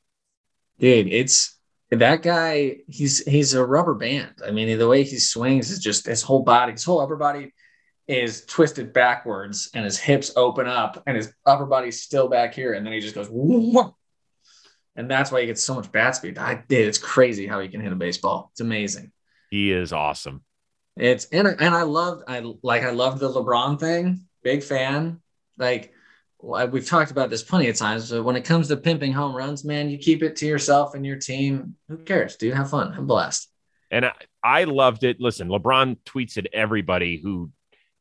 [0.80, 1.58] Dude, it's
[1.90, 4.36] that guy, he's he's a rubber band.
[4.46, 7.54] I mean, the way he swings is just his whole body, his whole upper body
[8.08, 12.74] is twisted backwards, and his hips open up, and his upper body's still back here,
[12.74, 13.96] and then he just goes, Whoa!
[14.96, 16.38] and that's why he gets so much bat speed.
[16.38, 16.88] I did.
[16.88, 18.50] It's crazy how he can hit a baseball.
[18.52, 19.12] It's amazing.
[19.50, 20.44] He is awesome.
[20.98, 24.26] It's and and I loved I like I loved the LeBron thing.
[24.44, 25.22] Big fan.
[25.58, 25.94] Like
[26.42, 29.66] we've talked about this plenty of times, but when it comes to pimping home runs,
[29.66, 31.76] man, you keep it to yourself and your team.
[31.90, 32.54] Who cares, dude?
[32.54, 32.94] Have fun.
[32.94, 33.50] Have a blast.
[33.92, 35.18] And I, I loved it.
[35.20, 37.52] Listen, LeBron tweets at everybody who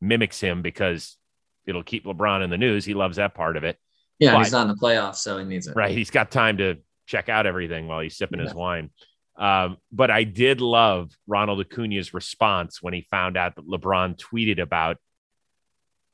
[0.01, 1.17] mimics him because
[1.65, 2.85] it'll keep LeBron in the news.
[2.85, 3.77] He loves that part of it.
[4.19, 5.75] Yeah, but, he's not in the playoffs, so he needs it.
[5.75, 5.91] Right.
[5.91, 6.77] He's got time to
[7.07, 8.45] check out everything while he's sipping yeah.
[8.45, 8.89] his wine.
[9.37, 14.61] Um, but I did love Ronald Acuna's response when he found out that LeBron tweeted
[14.61, 14.97] about,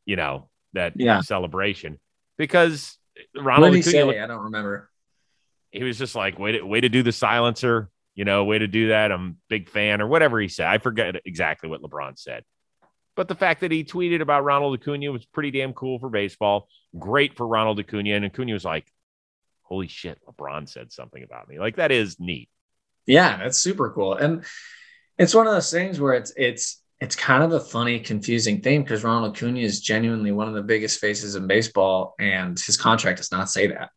[0.06, 1.22] you know, that yeah.
[1.22, 2.00] celebration
[2.38, 2.98] because
[3.36, 4.20] Ronald what did he Acuna, say?
[4.20, 4.90] I don't remember.
[5.72, 8.68] He was just like, way to, way to do the silencer, you know, way to
[8.68, 9.12] do that.
[9.12, 10.68] I'm big fan or whatever he said.
[10.68, 12.44] I forget exactly what LeBron said.
[13.16, 16.68] But the fact that he tweeted about Ronald Acuna was pretty damn cool for baseball.
[16.98, 18.16] Great for Ronald Acuna.
[18.16, 18.92] And Acuna was like,
[19.64, 21.60] holy shit, LeBron said something about me.
[21.60, 22.50] Like that is neat.
[23.12, 24.14] Yeah, that's super cool.
[24.14, 24.46] And
[25.18, 28.84] it's one of those things where it's it's it's kind of a funny, confusing thing
[28.84, 33.18] because Ronald Acuna is genuinely one of the biggest faces in baseball, and his contract
[33.18, 33.90] does not say that.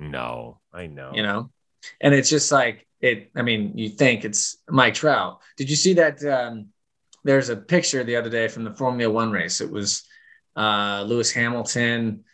[0.00, 1.12] No, I know.
[1.14, 1.50] You know,
[2.00, 3.30] and it's just like it.
[3.36, 5.42] I mean, you think it's Mike Trout.
[5.56, 6.24] Did you see that?
[6.24, 6.70] Um,
[7.22, 9.60] there's a picture the other day from the Formula One race.
[9.60, 10.02] It was
[10.56, 12.24] uh, Lewis Hamilton,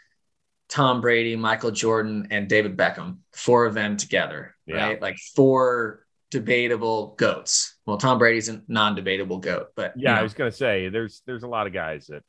[0.71, 3.19] Tom Brady, Michael Jordan, and David Beckham.
[3.33, 4.77] Four of them together, yeah.
[4.77, 5.03] right?
[5.03, 6.02] Like four
[6.33, 7.77] debatable goats.
[7.85, 10.21] Well, Tom Brady's a non-debatable goat, but yeah, you know.
[10.21, 12.23] I was gonna say there's there's a lot of guys that,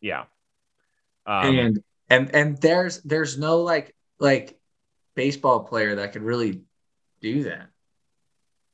[0.00, 0.24] yeah,
[1.26, 4.58] um, and and and there's there's no like like
[5.16, 6.62] baseball player that could really
[7.20, 7.66] do that.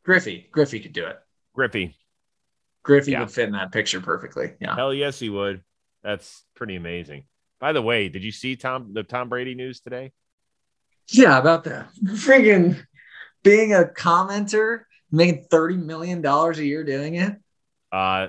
[0.04, 1.18] Griffey, Griffey could do it.
[1.54, 1.96] Griffey,
[2.82, 3.20] Griffey yeah.
[3.20, 4.52] would fit in that picture perfectly.
[4.60, 5.62] Yeah, hell yes, he would.
[6.04, 7.24] That's pretty amazing.
[7.58, 10.12] By the way, did you see Tom the Tom Brady news today?
[11.08, 12.84] Yeah, about that friggin'
[13.46, 14.80] being a commenter,
[15.12, 17.36] making $30 million a year doing it?
[17.92, 18.26] Uh,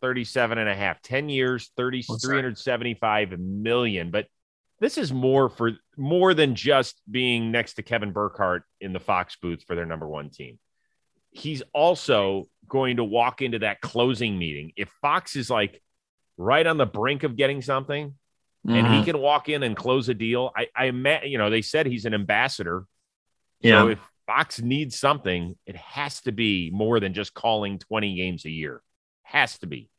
[0.00, 4.10] 37 and a half, 10 years, 30, oh, 375 million.
[4.10, 4.26] But
[4.80, 9.36] this is more for more than just being next to Kevin Burkhardt in the Fox
[9.36, 10.58] booth for their number one team.
[11.30, 14.72] He's also going to walk into that closing meeting.
[14.76, 15.82] If Fox is like
[16.38, 18.14] right on the brink of getting something
[18.66, 18.74] mm-hmm.
[18.74, 19.04] and he mm-hmm.
[19.04, 22.06] can walk in and close a deal, I, I met, you know, they said he's
[22.06, 22.86] an ambassador.
[23.60, 23.82] Yeah.
[23.82, 28.44] So if Fox needs something, it has to be more than just calling 20 games
[28.44, 28.82] a year.
[29.22, 29.90] Has to be.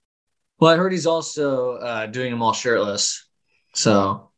[0.59, 3.27] Well, I heard he's also uh, doing them all shirtless.
[3.73, 4.31] So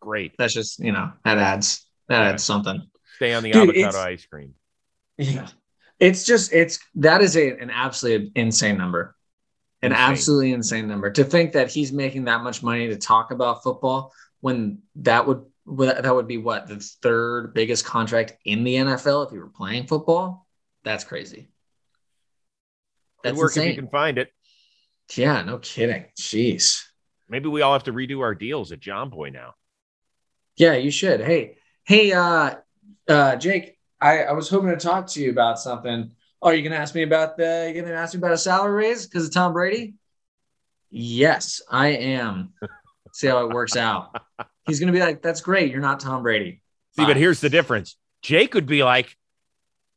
[0.00, 0.32] great.
[0.38, 2.82] That's just, you know, that adds That adds something.
[3.16, 4.54] Stay on the Dude, avocado ice cream.
[5.16, 5.48] Yeah.
[5.98, 9.16] It's just it's that is a an absolutely insane number.
[9.82, 10.10] An Insane.
[10.12, 11.10] absolutely insane number.
[11.10, 15.38] To think that he's making that much money to talk about football when that would
[15.38, 15.46] would-
[15.76, 19.86] that would be what the third biggest contract in the NFL if you were playing
[19.86, 20.46] football.
[20.84, 21.50] That's crazy.
[23.22, 24.30] Good That's work if you can find it.
[25.14, 26.06] Yeah, no kidding.
[26.18, 26.82] Jeez.
[27.28, 29.54] Maybe we all have to redo our deals at Jomboy now.
[30.56, 31.20] Yeah, you should.
[31.20, 32.56] Hey, hey, uh,
[33.08, 36.10] uh, Jake, I, I was hoping to talk to you about something.
[36.40, 37.72] Oh, you gonna ask me about the?
[37.74, 39.94] You gonna ask me about a salary raise because of Tom Brady?
[40.90, 42.52] Yes, I am.
[43.12, 44.20] See how it works out.
[44.68, 45.72] He's gonna be like, "That's great.
[45.72, 46.60] You're not Tom Brady."
[46.96, 47.96] See, but here's the difference.
[48.22, 49.16] Jake would be like,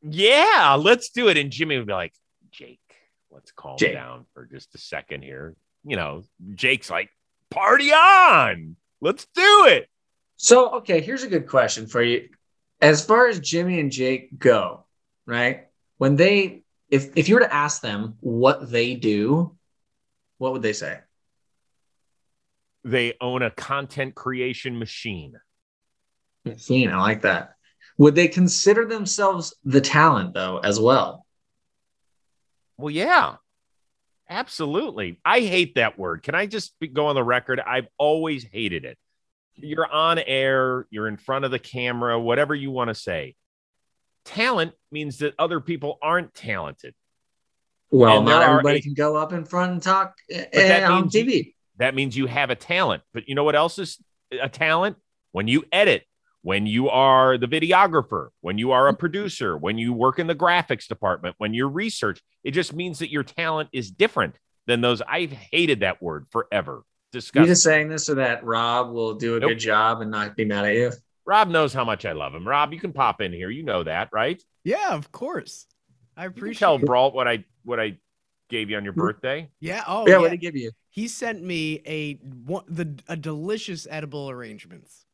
[0.02, 2.14] "Yeah, let's do it," and Jimmy would be like,
[2.52, 2.80] "Jake,
[3.30, 3.94] let's calm Jake.
[3.94, 6.24] down for just a second here." You know,
[6.56, 7.10] Jake's like,
[7.50, 9.90] "Party on, let's do it."
[10.38, 12.30] So, okay, here's a good question for you.
[12.80, 14.86] As far as Jimmy and Jake go,
[15.26, 15.68] right?
[15.98, 19.58] When they, if if you were to ask them what they do,
[20.38, 21.00] what would they say?
[22.84, 25.34] They own a content creation machine.
[26.46, 27.54] Machine, I like that.
[27.98, 31.26] Would they consider themselves the talent though, as well?
[32.78, 33.36] Well, yeah,
[34.28, 35.20] absolutely.
[35.24, 36.24] I hate that word.
[36.24, 37.60] Can I just go on the record?
[37.60, 38.98] I've always hated it.
[39.56, 43.36] You're on air, you're in front of the camera, whatever you want to say.
[44.26, 46.96] Talent means that other people aren't talented.
[47.92, 50.38] Well, And not everybody a- can go up in front and talk uh,
[50.92, 51.54] on TV.
[51.82, 53.02] That means you have a talent.
[53.14, 53.98] But you know what else is
[54.40, 54.98] a talent?
[55.32, 56.04] When you edit,
[56.44, 60.36] when you are the videographer, when you are a producer, when you work in the
[60.36, 64.36] graphics department, when you research, it just means that your talent is different
[64.68, 65.02] than those.
[65.02, 66.84] I've hated that word forever.
[67.14, 67.48] You Disgusting.
[67.52, 69.50] just saying this so that Rob will do a Nope.
[69.50, 70.92] good job and not be mad at you.
[71.26, 72.48] Rob knows how much I love him.
[72.48, 73.50] Rob, you can pop in here.
[73.50, 74.42] You know that, right?
[74.64, 75.66] Yeah, of course.
[76.16, 76.86] I You can appreciate tell it.
[76.86, 77.98] Brault what I what I
[78.52, 79.50] gave you on your birthday.
[79.60, 79.84] Yeah.
[79.88, 80.18] Oh, yeah, yeah.
[80.20, 80.72] what did he give you?
[80.90, 85.06] He sent me a one, the a delicious edible arrangements.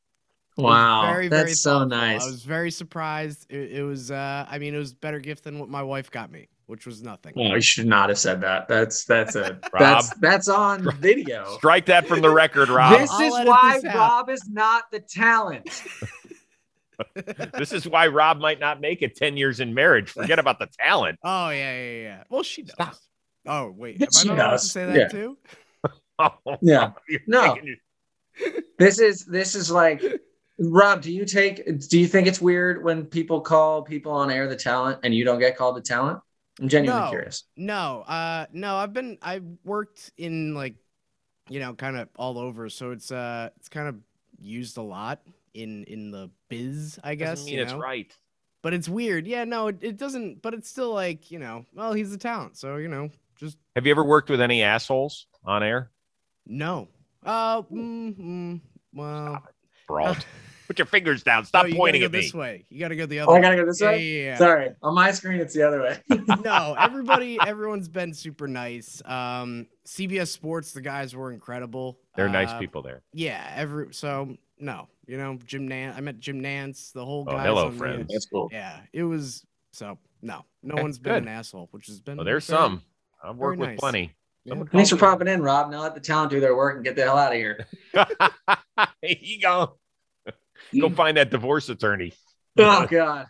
[0.57, 1.89] Wow, very, that's very so thoughtful.
[1.89, 2.23] nice.
[2.23, 3.45] I was very surprised.
[3.49, 4.09] It, it was.
[4.09, 6.87] uh I mean, it was a better gift than what my wife got me, which
[6.87, 7.33] was nothing.
[7.35, 8.67] Well, you should not have said that.
[8.67, 11.45] That's that's a that's that's on video.
[11.57, 12.99] Strike that from the record, Rob.
[12.99, 13.93] This I'll is why this.
[13.93, 15.83] Rob is not the talent.
[17.53, 20.09] this is why Rob might not make it 10 years in marriage.
[20.09, 21.19] Forget about the talent.
[21.23, 22.23] Oh yeah, yeah, yeah.
[22.29, 22.73] Well, she does.
[22.73, 22.95] Stop.
[23.47, 25.07] Oh wait, Yes, am she I not allowed to say that Yeah.
[25.07, 25.37] too?
[26.19, 26.91] Oh, Yeah.
[27.27, 27.55] No.
[27.63, 27.75] your-
[28.79, 30.01] This is this is like
[30.59, 34.47] Rob, do you take do you think it's weird when people call people on air
[34.47, 36.19] the talent and you don't get called the talent?
[36.59, 37.09] I'm genuinely No.
[37.11, 37.43] curious.
[37.55, 38.77] No, uh, no.
[38.77, 40.73] I've been I've worked in like,
[41.49, 42.67] you know, kind of all over.
[42.69, 43.95] So it's uh, it's kind of
[44.39, 45.21] used a lot
[45.53, 47.39] in in the biz, I guess.
[47.41, 47.79] Doesn't mean you it's know?
[47.79, 48.11] right.
[48.63, 49.27] But it's weird.
[49.27, 50.41] Yeah, no, it, it doesn't.
[50.41, 52.57] But it's still like you know, well, he's the talent.
[52.57, 55.91] So you know, just Have you ever worked with any assholes on air?
[56.45, 56.87] no.
[57.25, 58.61] Uh, mm, mm,
[58.93, 59.43] well,
[59.87, 60.25] Brault.
[60.67, 61.41] Put your fingers down.
[61.41, 62.21] no, Stop you gotta pointing go at me.
[62.21, 62.65] this way.
[62.69, 63.31] You got to go the other.
[63.31, 64.03] Oh, I gotta go this Yeah, way.
[64.05, 64.37] yeah, yeah.
[64.37, 65.97] Sorry, on my screen it's the other way.
[66.43, 69.01] no, everybody, everyone's been super nice.
[69.05, 71.99] Um, CBS Sports, the guys were incredible.
[72.15, 73.01] They're nice Uh, people there.
[73.13, 75.97] Yeah, every so no, you know, Jim Nantz.
[75.97, 77.45] I met Jim Nantz, the whole Oh, guys.
[77.45, 78.07] hello, on the- friends.
[78.11, 78.49] That's cool.
[78.53, 81.23] yeah, it was so no, no Okay, one's been good.
[81.23, 82.17] an asshole, which has been.
[82.17, 82.81] Well, there's very- some.
[83.23, 84.13] I've worked very with plenty.
[84.45, 84.61] yeah.
[84.71, 85.71] Thanks for popping in, Rob.
[85.71, 87.65] Now let the talent do their work and get the hell out of here.
[89.03, 89.19] me.
[89.21, 89.77] you go.
[90.79, 92.13] Go find that divorce attorney.
[92.59, 93.27] Oh God.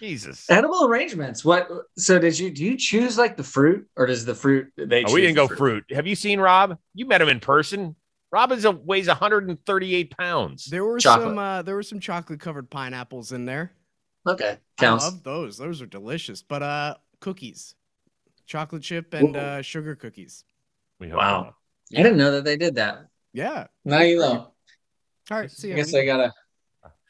[0.00, 0.50] Jesus.
[0.50, 1.44] Edible arrangements.
[1.44, 1.68] What?
[1.96, 2.50] So did you?
[2.50, 5.04] Do you choose like the fruit, or does the fruit they?
[5.04, 5.84] Oh, we didn't the go fruit.
[5.92, 6.76] Have you seen Rob?
[6.92, 7.94] You met him in person.
[8.32, 10.64] Rob is a, weighs 138 pounds.
[10.64, 11.28] There were Chocolate.
[11.28, 11.38] some.
[11.38, 13.70] Uh, there were some chocolate covered pineapples in there.
[14.26, 15.04] Okay, counts.
[15.04, 15.56] I love those.
[15.56, 16.42] Those are delicious.
[16.42, 17.76] But uh, cookies,
[18.46, 20.44] chocolate chip and uh, sugar cookies.
[20.98, 21.42] We hope Wow.
[21.42, 21.54] not.
[21.98, 23.06] I didn't know that they did that.
[23.32, 23.66] Yeah.
[23.84, 24.52] Now you know.
[25.30, 25.50] All right.
[25.50, 25.76] See I ya.
[25.76, 26.32] guess I gotta.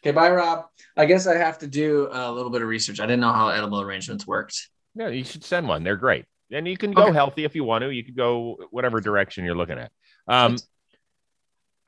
[0.03, 0.67] Okay, bye, Rob.
[0.97, 3.01] I guess I have to do a little bit of research.
[3.01, 4.69] I didn't know how edible arrangements worked.
[4.95, 5.83] No, you should send one.
[5.85, 6.27] They're great.
[6.53, 7.13] And you can go Okay.
[7.13, 7.91] healthy if you want to.
[7.91, 9.91] You could go whatever direction you're looking at.
[10.29, 10.57] Um,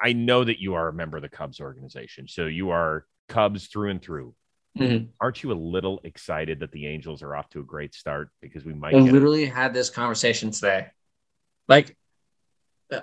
[0.01, 2.27] I know that you are a member of the Cubs organization.
[2.29, 4.35] So you are Cubs through and through.
[4.79, 5.09] Mhm.
[5.21, 8.65] Aren't you a little excited that the Angels are off to a great start because
[8.65, 10.87] we might I literally had this conversation today.
[11.67, 11.97] Like,
[12.93, 13.01] uh,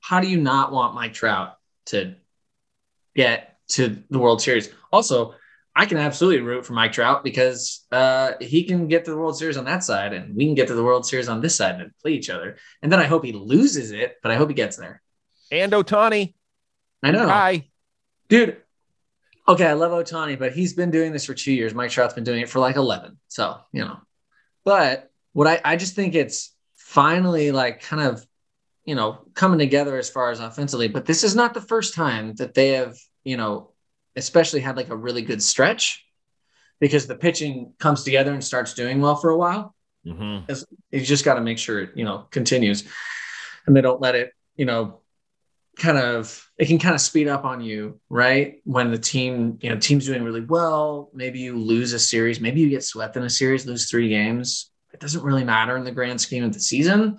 [0.00, 1.56] how do you not want Mike Trout
[1.86, 2.14] to
[3.14, 4.70] get to the World Series?
[4.92, 5.34] Also,
[5.74, 9.36] I can absolutely root for Mike Trout because uh, he can get to the World
[9.36, 11.80] Series on that side, and we can get to the World Series on this side
[11.80, 12.56] and play each other.
[12.82, 15.02] And then I hope he loses it, but I hope he gets there.
[15.50, 16.34] and Ohtani.
[17.02, 17.68] I know, Hi.
[18.28, 18.62] dude.
[19.48, 21.74] Okay, I love Ohtani, but he's been doing this for two years.
[21.74, 23.18] Mike Trout's been doing it for like 11.
[23.28, 23.98] So, you know,
[24.64, 28.26] but what I, I just think it's finally like kind of,
[28.84, 30.88] you know, coming together as far as offensively.
[30.88, 33.72] But this is not the first time that they have, you know,
[34.16, 36.04] especially had like a really good stretch
[36.80, 39.74] because the pitching comes together and starts doing well for a while.
[40.04, 40.52] Mm-hmm.
[40.90, 42.84] You just got to make sure it, you know, continues
[43.66, 45.00] and they don't let it, you know,
[45.76, 48.60] kind of it can kind of speed up on you, right?
[48.64, 52.60] When the team, you know, team's doing really well, maybe you lose a series, maybe
[52.60, 54.70] you get swept in a series, lose three games.
[54.92, 57.18] It doesn't really matter in the grand scheme of the season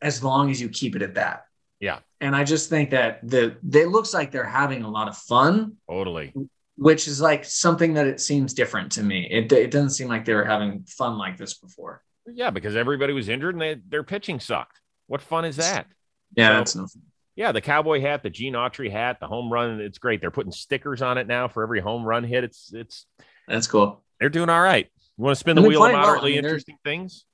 [0.00, 1.44] as long as you keep it at that.
[1.80, 1.98] Yeah.
[2.20, 5.76] And I just think that the it looks like they're having a lot of fun.
[5.88, 6.32] Totally.
[6.76, 9.26] Which is like something that it seems different to me.
[9.30, 12.02] It, it doesn't seem like they were having fun like this before.
[12.26, 14.80] Yeah, because everybody was injured and they, their pitching sucked.
[15.08, 15.86] What fun is that?
[16.36, 17.02] Yeah, So- that's no fun.
[17.36, 19.80] Yeah, the cowboy hat, the Gene Autry hat, the home run.
[19.80, 20.20] It's great.
[20.20, 22.44] They're putting stickers on it now for every home run hit.
[22.44, 23.06] It's it's
[23.48, 24.02] That's cool.
[24.18, 24.88] they're doing all right.
[25.16, 26.06] You want to spin the wheel of playing well.
[26.06, 27.24] moderately I mean, interesting things?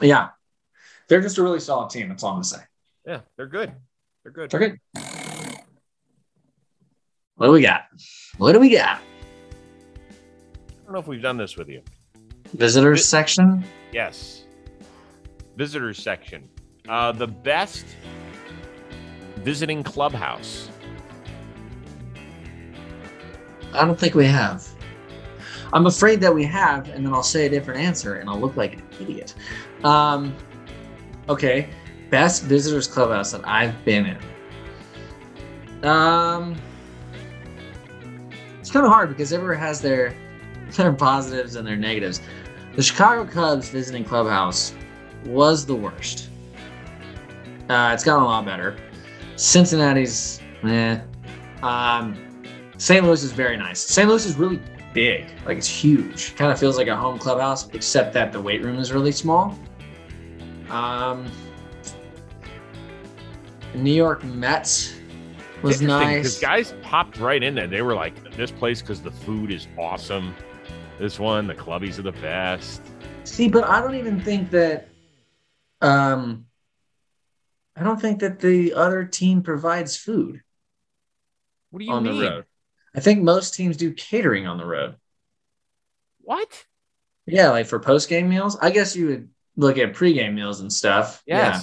[0.00, 0.28] Yeah.
[1.08, 2.08] They're just a really solid team.
[2.08, 2.58] That's all I'm gonna say.
[3.06, 3.72] Yeah, they're good.
[4.22, 4.50] They're good.
[4.50, 4.78] They're good.
[7.36, 7.84] What do we got?
[8.38, 8.98] What do we got?
[8.98, 11.82] I don't know if we've done this with you.
[12.54, 13.64] Visitors Vi- section.
[13.92, 14.44] Yes.
[15.56, 16.48] Visitors section.
[16.88, 17.84] Uh, the best
[19.38, 20.68] visiting clubhouse.
[23.72, 24.66] I don't think we have.
[25.72, 28.56] I'm afraid that we have, and then I'll say a different answer, and I'll look
[28.56, 29.34] like an idiot.
[29.84, 30.34] Um,
[31.28, 31.68] okay,
[32.10, 35.86] best visitors clubhouse that I've been in.
[35.88, 36.56] Um,
[38.60, 40.14] it's kind of hard because everyone has their
[40.76, 42.20] their positives and their negatives.
[42.74, 44.74] The Chicago Cubs visiting clubhouse
[45.24, 46.30] was the worst.
[47.68, 48.76] Uh, it's gotten a lot better.
[49.38, 50.98] Cincinnati's, eh.
[51.62, 52.42] Um,
[52.76, 53.04] St.
[53.04, 53.78] Louis is very nice.
[53.78, 54.08] St.
[54.08, 54.60] Louis is really
[54.92, 56.34] big, like it's huge.
[56.34, 59.56] Kind of feels like a home clubhouse, except that the weight room is really small.
[60.70, 61.30] Um,
[63.74, 64.94] New York Mets
[65.62, 66.16] was nice.
[66.16, 67.68] Because guys popped right in there.
[67.68, 70.34] They were like, this place because the food is awesome.
[70.98, 72.82] This one, the clubbies are the best.
[73.22, 74.88] See, but I don't even think that.
[75.80, 76.47] Um,
[77.78, 80.42] I don't think that the other team provides food
[81.70, 82.18] What do you on mean?
[82.20, 82.44] the road.
[82.94, 84.96] I think most teams do catering on the road.
[86.20, 86.64] What?
[87.26, 88.56] Yeah, like for post game meals.
[88.60, 91.22] I guess you would look at pre game meals and stuff.
[91.26, 91.60] Yeah.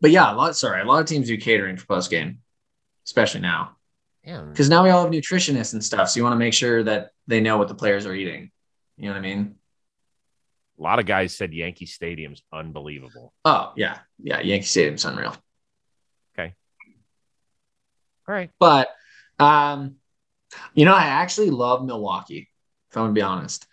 [0.00, 0.56] But yeah, a lot.
[0.56, 2.38] Sorry, a lot of teams do catering for post game,
[3.06, 3.76] especially now
[4.24, 4.42] Yeah.
[4.42, 6.08] because now we all have nutritionists and stuff.
[6.08, 8.50] So you want to make sure that they know what the players are eating.
[8.96, 9.54] You know what I mean?
[10.78, 13.32] A lot of guys said Yankee Stadium's unbelievable.
[13.44, 14.40] Oh yeah, yeah.
[14.40, 15.36] Yankee Stadium's unreal.
[16.34, 16.54] Okay.
[18.28, 18.50] All right.
[18.60, 18.88] But
[19.38, 19.96] um,
[20.74, 22.48] you know, I actually love Milwaukee.
[22.90, 23.66] If I'm gonna be honest,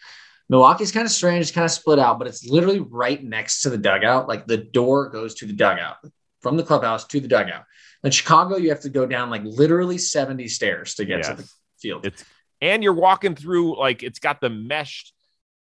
[0.49, 1.41] Milwaukee's kind of strange.
[1.41, 4.28] It's kind of split out, but it's literally right next to the dugout.
[4.28, 5.97] Like the door goes to the dugout
[6.41, 7.64] from the clubhouse to the dugout.
[8.03, 11.49] In Chicago, you have to go down like literally 70 stairs to get to the
[11.80, 12.06] field.
[12.06, 12.24] It's
[12.62, 15.14] and you're walking through like it's got the meshed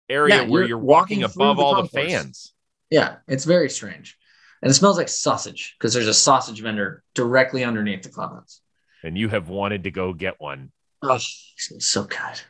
[0.10, 1.92] area Yeah, where you're you're walking, walking above the all concourse.
[1.92, 2.54] the fans.
[2.90, 4.18] Yeah, it's very strange.
[4.62, 8.62] And it smells like sausage because there's a sausage vendor directly underneath the clubhouse.
[9.04, 10.72] And you have wanted to go get one.
[11.02, 11.22] Oh, it
[11.58, 12.42] smells so good.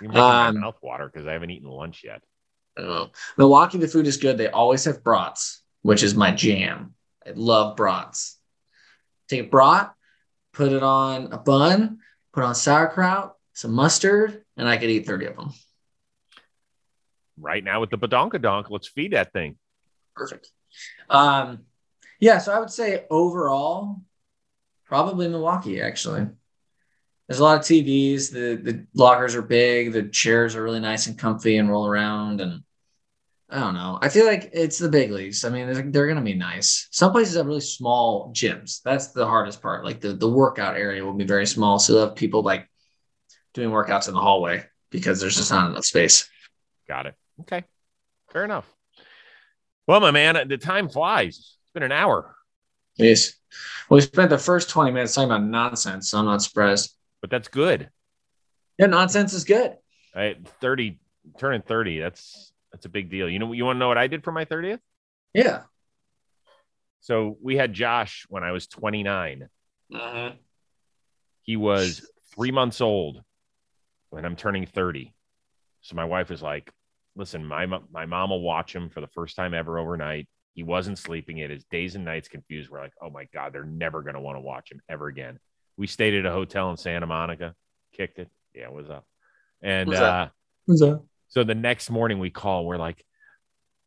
[0.00, 2.22] You're making Um, my mouth water because I haven't eaten lunch yet.
[2.78, 3.10] Oh.
[3.36, 4.38] Milwaukee, the food is good.
[4.38, 6.94] They always have brats, which is my jam.
[7.26, 8.38] I love brats.
[9.28, 9.92] Take a brat,
[10.52, 11.98] put it on a bun,
[12.32, 15.52] put on sauerkraut, some mustard, and I could eat 30 of them.
[17.38, 19.56] Right now with the badonkadonk, let's feed that thing.
[20.14, 20.50] Perfect.
[21.10, 21.60] Um,
[22.20, 24.00] yeah, so I would say overall,
[24.86, 26.26] probably Milwaukee, actually.
[27.28, 28.32] There's a lot of TVs.
[28.32, 29.92] The the lockers are big.
[29.92, 32.40] The chairs are really nice and comfy and roll around.
[32.40, 32.62] And
[33.50, 33.98] I don't know.
[34.00, 35.44] I feel like it's the big leagues.
[35.44, 36.88] I mean, they're, they're going to be nice.
[36.92, 38.80] Some places have really small gyms.
[38.82, 39.84] That's the hardest part.
[39.84, 41.78] Like the, the workout area will be very small.
[41.78, 42.68] So you'll have people like
[43.54, 46.28] doing workouts in the hallway because there's just not enough space.
[46.88, 47.14] Got it.
[47.42, 47.64] Okay.
[48.32, 48.66] Fair enough.
[49.86, 51.36] Well, my man, the time flies.
[51.36, 52.34] It's been an hour,
[52.96, 53.34] Yes.
[53.88, 56.10] Well, We spent the first 20 minutes talking about nonsense.
[56.10, 56.96] So I'm not surprised.
[57.20, 57.90] but that's good.
[58.78, 59.76] Yeah, nonsense is good.
[60.14, 60.98] I 30
[61.38, 61.98] turning 30.
[62.00, 63.28] That's that's a big deal.
[63.28, 64.80] You know you want to know what I did for my 30th?
[65.34, 65.62] Yeah.
[67.00, 69.48] So we had Josh when I was 29.
[69.92, 70.36] Mm-hmm.
[71.42, 73.22] He was three months old
[74.10, 75.14] when I'm turning 30.
[75.82, 76.70] So my wife was like,
[77.16, 80.28] listen, my, my mom will watch him for the first time ever overnight.
[80.54, 81.50] He wasn't sleeping it.
[81.50, 82.70] His days and nights confused.
[82.70, 85.38] We're like, oh my God, they're never going to want to watch him ever again.
[85.76, 87.54] We stayed at a hotel in Santa Monica,
[87.92, 88.30] kicked it.
[88.54, 89.04] Yeah, what's up?
[89.62, 90.28] And What's uh.
[90.66, 91.04] What's up?
[91.28, 93.04] so the next morning we call, we're like,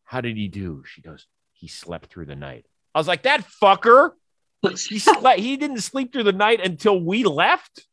[0.04, 0.84] How did he do?
[0.86, 2.66] She goes, He slept through the night.
[2.94, 4.12] I was like, That fucker.
[4.62, 7.88] He slept, he didn't sleep through the night until we left.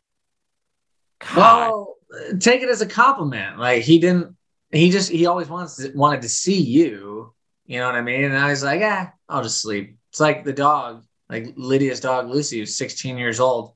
[1.21, 1.37] God.
[1.37, 1.97] Well,
[2.39, 3.59] take it as a compliment.
[3.59, 4.36] Like he didn't.
[4.77, 7.33] He just he always wants to, wanted to see you.
[7.65, 8.25] You know what I mean?
[8.25, 9.97] And I was like, ah, I'll just sleep.
[10.11, 13.75] It's like the dog, like Lydia's dog Lucy, who's 16 years old.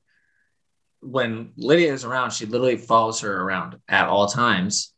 [1.01, 4.93] When Lydia is around, she literally follows her around at all times.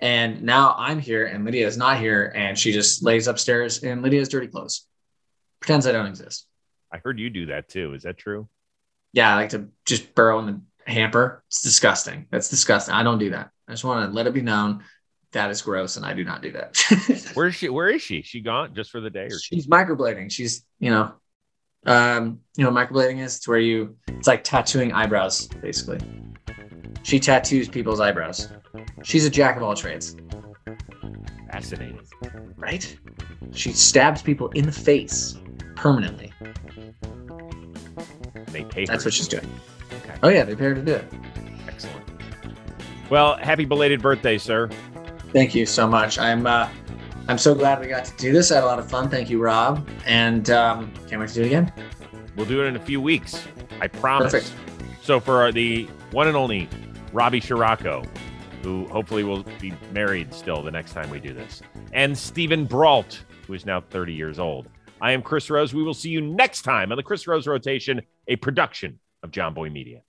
[0.00, 4.02] And now I'm here and Lydia is not here, and she just lays upstairs in
[4.02, 4.86] Lydia's dirty clothes,
[5.60, 6.46] pretends I don't exist.
[6.92, 7.94] I heard you do that too.
[7.94, 8.48] Is that true?
[9.12, 11.44] Yeah, I like to just burrow in the hamper.
[11.48, 12.26] It's disgusting.
[12.30, 12.94] That's disgusting.
[12.94, 13.50] I don't do that.
[13.68, 14.82] I just want to let it be known
[15.34, 17.30] that is gross, and I do not do that.
[17.34, 17.68] Where is she?
[17.68, 18.22] Where is she?
[18.22, 20.30] She gone just for the day or She's microblading.
[20.32, 21.12] She's, you know,
[21.86, 25.98] um, you know, what microblading is it's where you it's like tattooing eyebrows, basically.
[27.02, 28.48] She tattoos people's eyebrows.
[29.02, 30.16] She's a jack of all trades,
[31.52, 32.00] fascinating?
[32.56, 32.96] right?
[33.52, 35.36] She stabs people in the face
[35.76, 36.32] permanently.
[38.48, 38.84] They pay.
[38.86, 39.48] That's what she's doing.
[39.92, 41.04] Okay, Oh yeah, they pay her to do it.
[41.68, 42.04] excellent.
[43.10, 44.70] Well, happy belated birthday, sir.
[45.34, 46.16] Thank you so much.
[46.18, 46.68] I'm uh
[47.26, 48.52] I'm so glad we got to do this.
[48.52, 49.10] I had a lot of fun.
[49.10, 49.88] Thank you, Rob.
[50.06, 51.72] And um, can't wait to do it again.
[52.36, 53.42] We'll do it in a few weeks.
[53.80, 54.32] I promise.
[54.32, 54.52] Perfect.
[55.02, 56.68] So for the one and only
[57.12, 58.06] Robbie Shirako,
[58.62, 61.62] who hopefully will be married still the next time we do this,
[61.92, 64.68] and Steven Brault, who is now 30 years old.
[65.00, 65.74] I am Chris Rose.
[65.74, 69.72] We will see you next time on the Chris Rose Rotation, a production of Jomboy
[69.72, 70.02] Media.